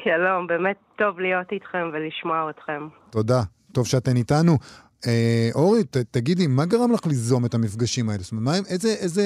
[0.04, 2.88] שלום, באמת טוב להיות איתכם ולשמוע אתכם.
[3.10, 3.40] תודה,
[3.72, 4.52] טוב שאתן איתנו.
[5.06, 8.18] אה, אורי, ת, תגידי, מה גרם לך ליזום את המפגשים האלה?
[8.18, 9.22] זאת אומרת, מה, איזה, איזה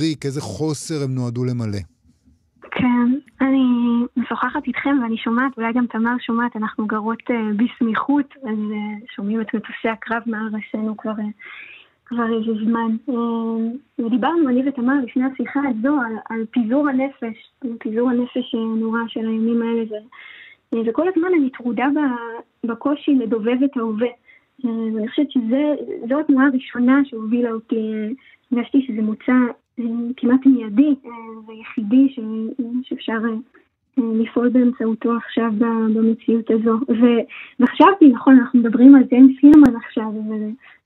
[0.00, 1.78] ריק, איזה חוסר הם נועדו למלא?
[2.70, 3.08] כן,
[3.40, 3.66] אני
[4.16, 9.40] משוחחת איתכם ואני שומעת, אולי גם תמר שומעת, אנחנו גרות אה, בסמיכות, אז אה, שומעים
[9.40, 11.24] את מטוסי הקרב מעל ראשינו כבר, אה,
[12.06, 12.96] כבר איזה זמן.
[13.08, 19.00] אה, ודיברנו, אני ותמר, לפני השיחה הזו, על, על פיזור הנפש, על פיזור הנפש הנורא
[19.08, 19.94] של הימים האלה, ו,
[20.74, 21.86] אה, וכל הזמן אני טרודה
[22.64, 24.08] בקושי לדובב את ההווה.
[24.64, 27.92] אה, ואני חושבת שזו התנועה הראשונה שהובילה אותי,
[28.52, 29.32] הרגשתי שזה מוצא
[30.16, 30.94] כמעט מיידי
[31.46, 33.18] ויחידי ש- שאפשר
[33.98, 35.50] לפעול באמצעותו עכשיו
[35.94, 36.78] במציאות הזו.
[36.88, 37.22] ו-
[37.60, 40.04] וחשבתי, נכון, אנחנו מדברים על ג'יימס הילמן עכשיו,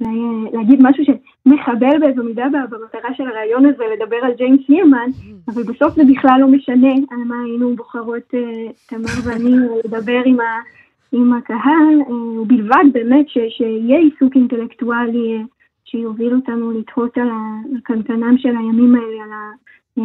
[0.00, 5.10] ולהגיד משהו שמחבל באיזו מידה במטרה של הרעיון הזה, לדבר על ג'יימס הילמן,
[5.48, 10.40] אבל בסוף זה בכלל לא משנה על מה היינו בוחרות, אה, תמר ואני, לדבר עם
[10.40, 10.60] ה...
[11.12, 15.42] עם הקהל, אה, ובלבד באמת ש, שיהיה עיסוק אינטלקטואלי אה,
[15.84, 17.28] שיוביל אותנו לתהות על
[17.78, 19.52] הקנקנם של הימים האלה, על, ה, אה,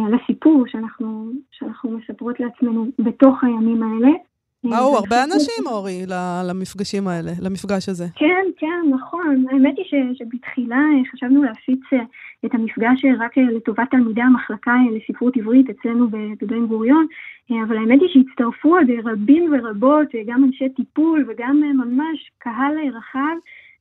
[0.06, 4.08] על הסיפור שאנחנו, שאנחנו מספרות לעצמנו בתוך הימים האלה.
[4.08, 8.04] אה, באו ואני הרבה חושבת- אנשים, אורי, ל- למפגשים האלה, למפגש הזה.
[8.16, 9.44] כן, כן, נכון.
[9.50, 11.98] האמת היא ש, שבתחילה אה, חשבנו להפיץ אה,
[12.46, 17.06] את המפגש אה, רק אה, לטובת תלמידי המחלקה אה, לספרות עברית אצלנו בבן גוריון,
[17.52, 21.72] אה, אבל האמת היא שהצטרפו עוד אה, רבים ורבות, אה, גם אנשי טיפול וגם אה,
[21.72, 23.36] ממש קהל אה, רחב,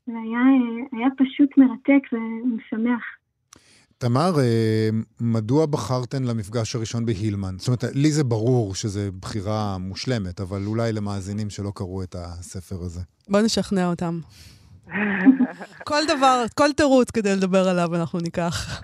[0.07, 3.01] והיה אה, היה פשוט מרתק ומשמח.
[3.97, 4.89] תמר, אה,
[5.21, 7.55] מדוע בחרתן למפגש הראשון בהילמן?
[7.57, 12.75] זאת אומרת, לי זה ברור שזו בחירה מושלמת, אבל אולי למאזינים שלא קראו את הספר
[12.75, 13.01] הזה.
[13.29, 14.19] בוא נשכנע אותם.
[15.89, 18.81] כל דבר, כל תירוץ כדי לדבר עליו אנחנו ניקח.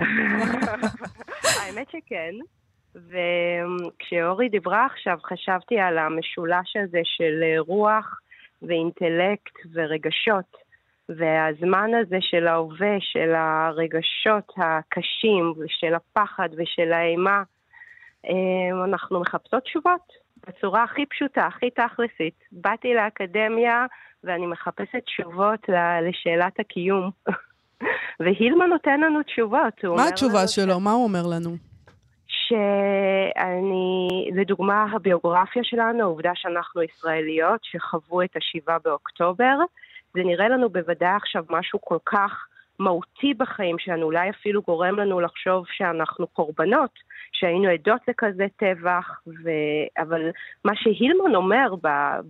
[1.44, 2.34] האמת שכן.
[2.96, 8.20] וכשאורי דיברה עכשיו, חשבתי על המשולש הזה של רוח
[8.62, 10.62] ואינטלקט ורגשות.
[11.10, 17.44] והזמן הזה של ההווה, של הרגשות הקשים, ושל הפחד ושל האימה,
[18.26, 20.14] אה, אנחנו מחפשות תשובות
[20.48, 22.36] בצורה הכי פשוטה, הכי תכלסית.
[22.52, 23.86] באתי לאקדמיה
[24.24, 25.70] ואני מחפשת תשובות
[26.02, 27.10] לשאלת הקיום.
[28.20, 29.84] והילמן נותן לנו תשובות.
[29.84, 30.80] מה התשובה לנו שלו?
[30.80, 31.50] מה הוא אומר לנו?
[32.28, 39.58] שאני, לדוגמה, הביוגרפיה שלנו, העובדה שאנחנו ישראליות שחוו את השבעה באוקטובר,
[40.14, 42.48] זה נראה לנו בוודאי עכשיו משהו כל כך
[42.80, 46.92] מהותי בחיים שלנו, אולי אפילו גורם לנו לחשוב שאנחנו קורבנות,
[47.32, 49.50] שהיינו עדות לכזה טבח, ו...
[49.98, 50.30] אבל
[50.66, 51.76] מה שהילמן אומר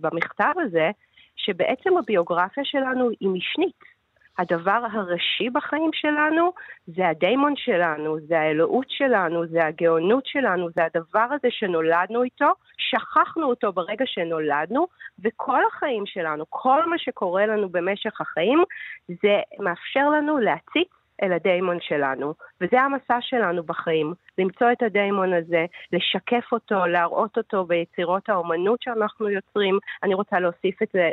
[0.00, 0.90] במכתב הזה,
[1.36, 3.91] שבעצם הביוגרפיה שלנו היא משנית.
[4.38, 6.52] הדבר הראשי בחיים שלנו
[6.86, 13.46] זה הדיימון שלנו, זה האלוהות שלנו, זה הגאונות שלנו, זה הדבר הזה שנולדנו איתו, שכחנו
[13.46, 14.86] אותו ברגע שנולדנו,
[15.24, 18.64] וכל החיים שלנו, כל מה שקורה לנו במשך החיים,
[19.08, 20.88] זה מאפשר לנו להציץ
[21.22, 22.34] אל הדיימון שלנו.
[22.60, 29.28] וזה המסע שלנו בחיים, למצוא את הדיימון הזה, לשקף אותו, להראות אותו ביצירות האומנות שאנחנו
[29.28, 29.78] יוצרים.
[30.02, 31.10] אני רוצה להוסיף את זה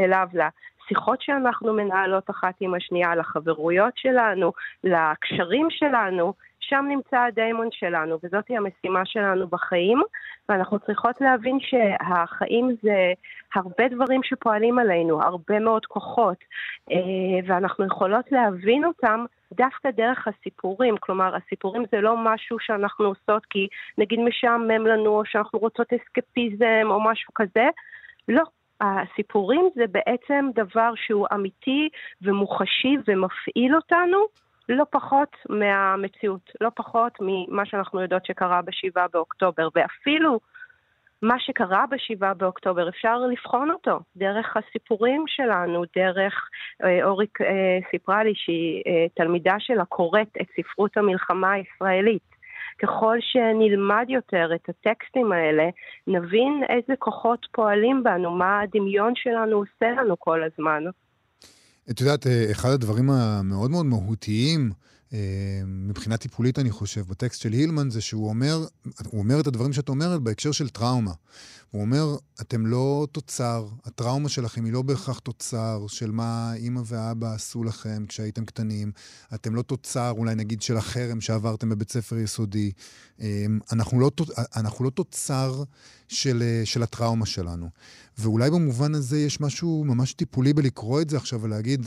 [0.00, 0.28] אליו
[0.84, 4.52] לשיחות שאנחנו מנהלות אחת עם השנייה, לחברויות שלנו,
[4.84, 10.02] לקשרים שלנו, שם נמצא הדיימון שלנו, וזאת המשימה שלנו בחיים,
[10.48, 13.12] ואנחנו צריכות להבין שהחיים זה
[13.54, 16.36] הרבה דברים שפועלים עלינו, הרבה מאוד כוחות,
[16.90, 16.96] אה,
[17.46, 23.68] ואנחנו יכולות להבין אותם דווקא דרך הסיפורים, כלומר הסיפורים זה לא משהו שאנחנו עושות כי
[23.98, 27.68] נגיד משעמם לנו או שאנחנו רוצות אסקפיזם או משהו כזה,
[28.28, 28.42] לא.
[28.82, 31.88] הסיפורים זה בעצם דבר שהוא אמיתי
[32.22, 34.26] ומוחשי ומפעיל אותנו
[34.68, 40.40] לא פחות מהמציאות, לא פחות ממה שאנחנו יודעות שקרה ב-7 באוקטובר, ואפילו
[41.22, 46.48] מה שקרה ב-7 באוקטובר, אפשר לבחון אותו דרך הסיפורים שלנו, דרך,
[46.84, 52.31] אה, אוריק אה, סיפרה לי שהיא אה, תלמידה שלה קוראת את ספרות המלחמה הישראלית.
[52.82, 55.68] ככל שנלמד יותר את הטקסטים האלה,
[56.06, 60.82] נבין איזה כוחות פועלים בנו, מה הדמיון שלנו עושה לנו כל הזמן.
[61.90, 64.70] את יודעת, אה, אחד הדברים המאוד מאוד מהותיים,
[65.66, 68.66] מבחינה טיפולית, אני חושב, בטקסט של הילמן, זה שהוא אומר,
[69.06, 71.12] הוא אומר את הדברים שאת אומרת בהקשר של טראומה.
[71.70, 77.34] הוא אומר, אתם לא תוצר, הטראומה שלכם היא לא בהכרח תוצר של מה אימא ואבא
[77.34, 78.92] עשו לכם כשהייתם קטנים.
[79.34, 82.72] אתם לא תוצר, אולי נגיד, של החרם שעברתם בבית ספר יסודי.
[83.20, 84.10] אה, אנחנו לא,
[84.56, 85.62] אנחנו לא תוצר
[86.08, 87.68] של, של הטראומה שלנו.
[88.18, 91.86] ואולי במובן הזה יש משהו ממש טיפולי בלקרוא את זה עכשיו ולהגיד,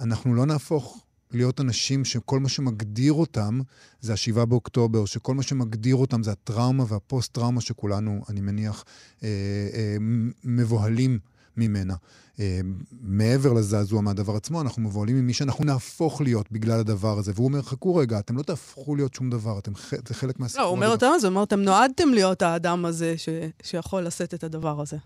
[0.00, 3.60] אנחנו לא נהפוך להיות אנשים שכל מה שמגדיר אותם
[4.00, 8.84] זה השבעה באוקטובר, שכל מה שמגדיר אותם זה הטראומה והפוסט-טראומה שכולנו, אני מניח,
[9.22, 9.28] אה,
[9.74, 9.96] אה,
[10.44, 11.18] מבוהלים
[11.56, 11.94] ממנה.
[12.40, 12.60] אה,
[13.00, 17.32] מעבר לזעזוע מהדבר עצמו, אנחנו מבוהלים ממי שאנחנו נהפוך להיות בגלל הדבר הזה.
[17.34, 19.72] והוא אומר, חכו רגע, אתם לא תהפכו להיות שום דבר, אתם,
[20.08, 20.62] זה חלק מהסיפור.
[20.62, 23.28] לא, הוא אומר מזה, הוא אומר, אתם נועדתם להיות האדם הזה ש,
[23.62, 24.96] שיכול לשאת את הדבר הזה.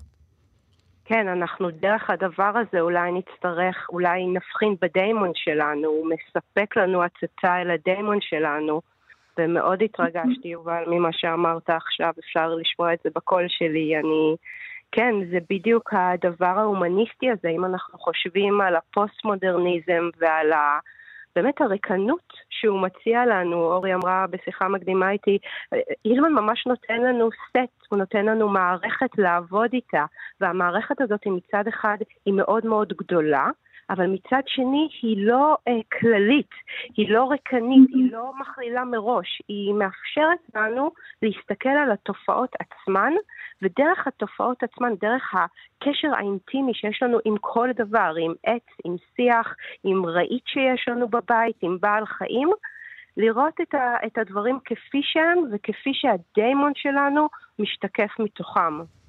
[1.12, 7.60] כן, אנחנו דרך הדבר הזה אולי נצטרך, אולי נבחין בדיימון שלנו, הוא מספק לנו הצצה
[7.60, 8.80] אל הדיימון שלנו,
[9.38, 14.36] ומאוד התרגשתי, יובל, ממה שאמרת עכשיו, אפשר לשמוע את זה בקול שלי, אני...
[14.92, 20.78] כן, זה בדיוק הדבר ההומניסטי הזה, אם אנחנו חושבים על הפוסט-מודרניזם ועל ה...
[21.36, 25.38] באמת הריקנות שהוא מציע לנו, אורי אמרה בשיחה מקדימה איתי,
[26.04, 30.04] אילמן ממש נותן לנו סט, הוא נותן לנו מערכת לעבוד איתה,
[30.40, 33.50] והמערכת הזאת מצד אחד היא מאוד מאוד גדולה,
[33.90, 36.50] אבל מצד שני היא לא אה, כללית,
[36.96, 40.90] היא לא ריקנית, היא לא מכלילה מראש, היא מאפשרת לנו
[41.22, 43.12] להסתכל על התופעות עצמן,
[43.62, 49.54] ודרך התופעות עצמן, דרך הקשר האינטימי שיש לנו עם כל דבר, עם עץ, עם שיח,
[49.84, 52.48] עם רהיט שיש לנו בבית, עם בעל חיים,
[53.16, 57.28] לראות את, ה, את הדברים כפי שהם וכפי שהדיימון שלנו
[57.58, 58.99] משתקף מתוכם.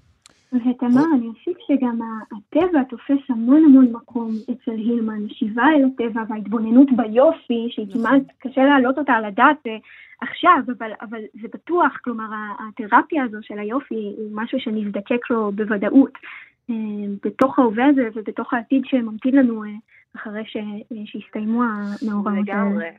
[0.53, 1.99] ותמר, אני אוסיף שגם
[2.31, 8.01] הטבע תופס המון המון מקום אצל הילמן, השיבה אל הטבע וההתבוננות ביופי, שהיא נכון.
[8.01, 9.77] כמעט קשה להעלות אותה על הדעת אה,
[10.21, 12.25] עכשיו, אבל, אבל זה בטוח, כלומר,
[12.59, 16.13] התרפיה הזו של היופי היא משהו שנזדקק לו בוודאות
[16.69, 16.75] אה,
[17.23, 19.69] בתוך ההווה הזה ובתוך העתיד שממתין לנו אה,
[20.15, 20.57] אחרי ש...
[21.05, 22.89] שיסתיימו המאורעות לגמרי,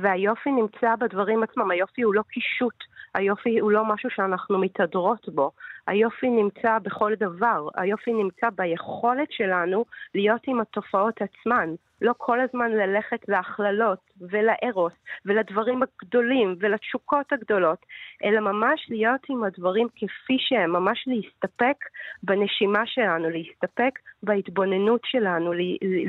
[0.00, 5.50] והיופי נמצא בדברים עצמם, היופי הוא לא קישוט, היופי הוא לא משהו שאנחנו מתהדרות בו,
[5.86, 11.74] היופי נמצא בכל דבר, היופי נמצא ביכולת שלנו להיות עם התופעות עצמן.
[12.02, 14.92] לא כל הזמן ללכת להכללות ולארוס
[15.24, 17.86] ולדברים הגדולים ולתשוקות הגדולות,
[18.24, 21.76] אלא ממש להיות עם הדברים כפי שהם, ממש להסתפק
[22.22, 25.52] בנשימה שלנו, להסתפק בהתבוננות שלנו,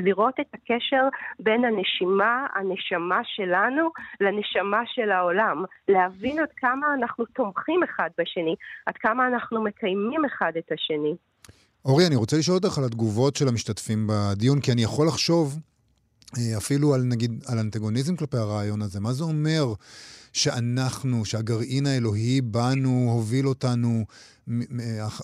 [0.04, 1.08] לראות את הקשר
[1.40, 3.90] בין הנשימה, הנשמה שלנו,
[4.20, 8.54] לנשמה של העולם, להבין עד כמה אנחנו תומכים אחד בשני,
[8.86, 11.14] עד כמה אנחנו מקיימים אחד את השני.
[11.84, 15.58] אורי, אני רוצה לשאול אותך על התגובות של המשתתפים בדיון, כי אני יכול לחשוב
[16.38, 19.00] אה, אפילו על נגיד, על אנטגוניזם כלפי הרעיון הזה.
[19.00, 19.64] מה זה אומר
[20.32, 24.04] שאנחנו, שהגרעין האלוהי בנו, הוביל אותנו,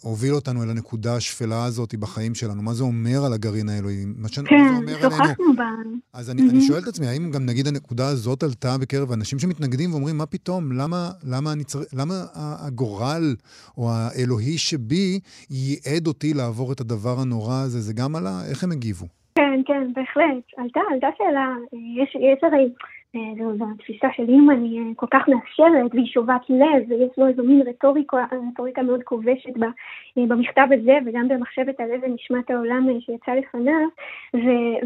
[0.02, 2.62] הוביל אותנו אל הנקודה השפלה הזאת בחיים שלנו?
[2.62, 4.04] מה זה אומר על הגרעין האלוהי?
[4.16, 4.28] מה.
[4.28, 5.64] כן, שוחחנו בה.
[6.12, 6.50] אז אני, mm-hmm.
[6.50, 10.26] אני שואל את עצמי, האם גם נגיד הנקודה הזאת עלתה בקרב אנשים שמתנגדים ואומרים, מה
[10.26, 11.78] פתאום, למה, למה, אני צר...
[11.92, 13.36] למה הגורל
[13.78, 17.80] או האלוהי שבי ייעד אותי לעבור את הדבר הנורא הזה?
[17.80, 18.40] זה גם עלה?
[18.50, 19.06] איך הם הגיבו?
[19.34, 20.44] כן, כן, בהחלט.
[20.56, 21.54] עלתה, עלתה שאלה,
[22.02, 26.06] יש, יש הרי, אה, זו, זו התפיסה של אימן, היא אה, כל כך מאפשרת והיא
[26.06, 31.80] שובת לב, ויש לו איזו מין רטוריקה, רטוריקה מאוד כובשת אה, במכתב הזה, וגם במחשבת
[31.80, 33.88] הלב ונשמת העולם שיצא לפניו,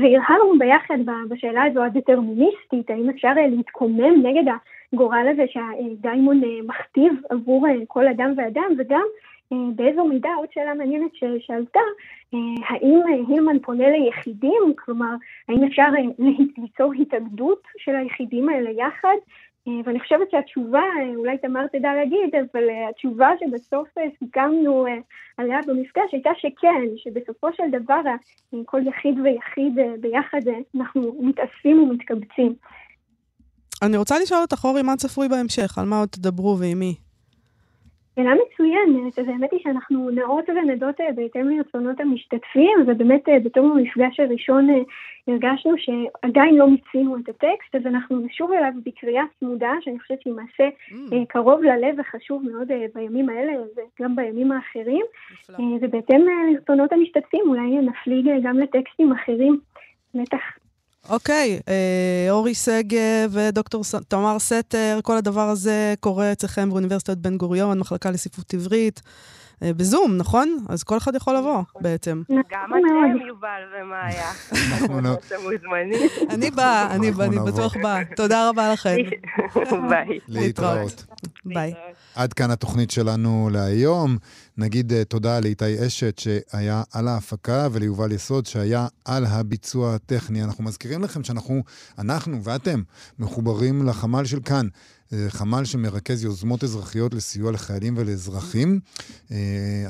[0.01, 0.99] והרהרנו ביחד
[1.29, 4.53] בשאלה הזו הדטרמיניסטית, האם אפשר להתקומם נגד
[4.93, 9.32] הגורל הזה שהדיימון מכתיב עבור כל אדם ואדם, וגם אה,
[9.75, 12.39] באיזו מידה, עוד שאלה מעניינת ששאלת, אה,
[12.69, 14.75] האם הילמן פונה ליחידים?
[14.85, 15.15] כלומר,
[15.49, 16.27] האם אפשר אה,
[16.59, 19.17] ליצור התאגדות של היחידים האלה יחד?
[19.69, 23.89] אה, ואני חושבת שהתשובה, אה, אולי תמר תדע להגיד, אבל אה, התשובה שבסוף
[24.19, 24.87] סיכמנו
[25.39, 28.01] עליה במפגש הייתה שכן, שבסופו של דבר
[28.65, 30.41] כל יחיד ויחיד ביחד
[30.77, 32.55] אנחנו מתאספים ומתקבצים.
[33.83, 35.79] אני רוצה לשאול אותך, אורי, מה צפוי בהמשך?
[35.79, 36.95] על מה עוד תדברו ועם מי?
[38.17, 43.73] שאלה מצוינת, אז האמת היא שאנחנו נעות ונדות אה, בהתאם לרצונות המשתתפים, ובאמת אה, בתום
[43.73, 44.83] המפגש הראשון אה,
[45.29, 50.35] הרגשנו שעדיין לא מיצינו את הטקסט, אז אנחנו נשוב אליו בקריאה צמודה, שאני חושבת שהיא
[50.35, 51.15] מעשה mm.
[51.29, 55.05] קרוב ללב וחשוב מאוד בימים האלה וגם בימים האחרים.
[55.81, 56.21] ובהתאם
[56.53, 59.59] לרצונות המשתתפים אולי נפליג גם לטקסטים אחרים,
[60.15, 60.62] בטח.
[61.09, 67.79] אוקיי, אה, אורי שגב ודוקטור תמר סתר, כל הדבר הזה קורה אצלכם באוניברסיטת בן גוריון,
[67.79, 69.03] מחלקה לספרות עברית.
[69.63, 70.59] אה, בזום, נכון?
[70.69, 72.23] אז כל אחד יכול לבוא בעצם.
[72.31, 74.31] גם אתם, יובל ומאיה.
[75.27, 76.09] אתם מוזמנים.
[76.31, 78.03] אני באה, אני באה, אני בטוח באה.
[78.17, 78.97] תודה רבה לכם.
[79.91, 80.19] ביי.
[80.29, 81.05] להתראות.
[81.45, 81.75] ביי.
[82.15, 84.17] עד כאן התוכנית שלנו להיום.
[84.59, 90.45] נגיד uh, תודה לאיתי אשת שהיה על ההפקה וליובל יסוד שהיה על הביצוע הטכני.
[90.45, 91.63] אנחנו מזכירים לכם שאנחנו,
[91.99, 92.83] אנחנו ואתם,
[93.19, 94.67] מחוברים לחמ"ל של כאן.
[95.13, 98.81] אה, חמ"ל שמרכז יוזמות אזרחיות לסיוע לחיילים ולאזרחים.
[99.31, 99.37] אה,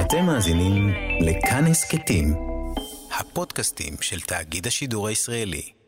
[0.00, 0.88] אתם מאזינים
[1.20, 2.34] לכאן הסכתים,
[3.18, 5.79] הפודקאסטים של תאגיד השידור הישראלי.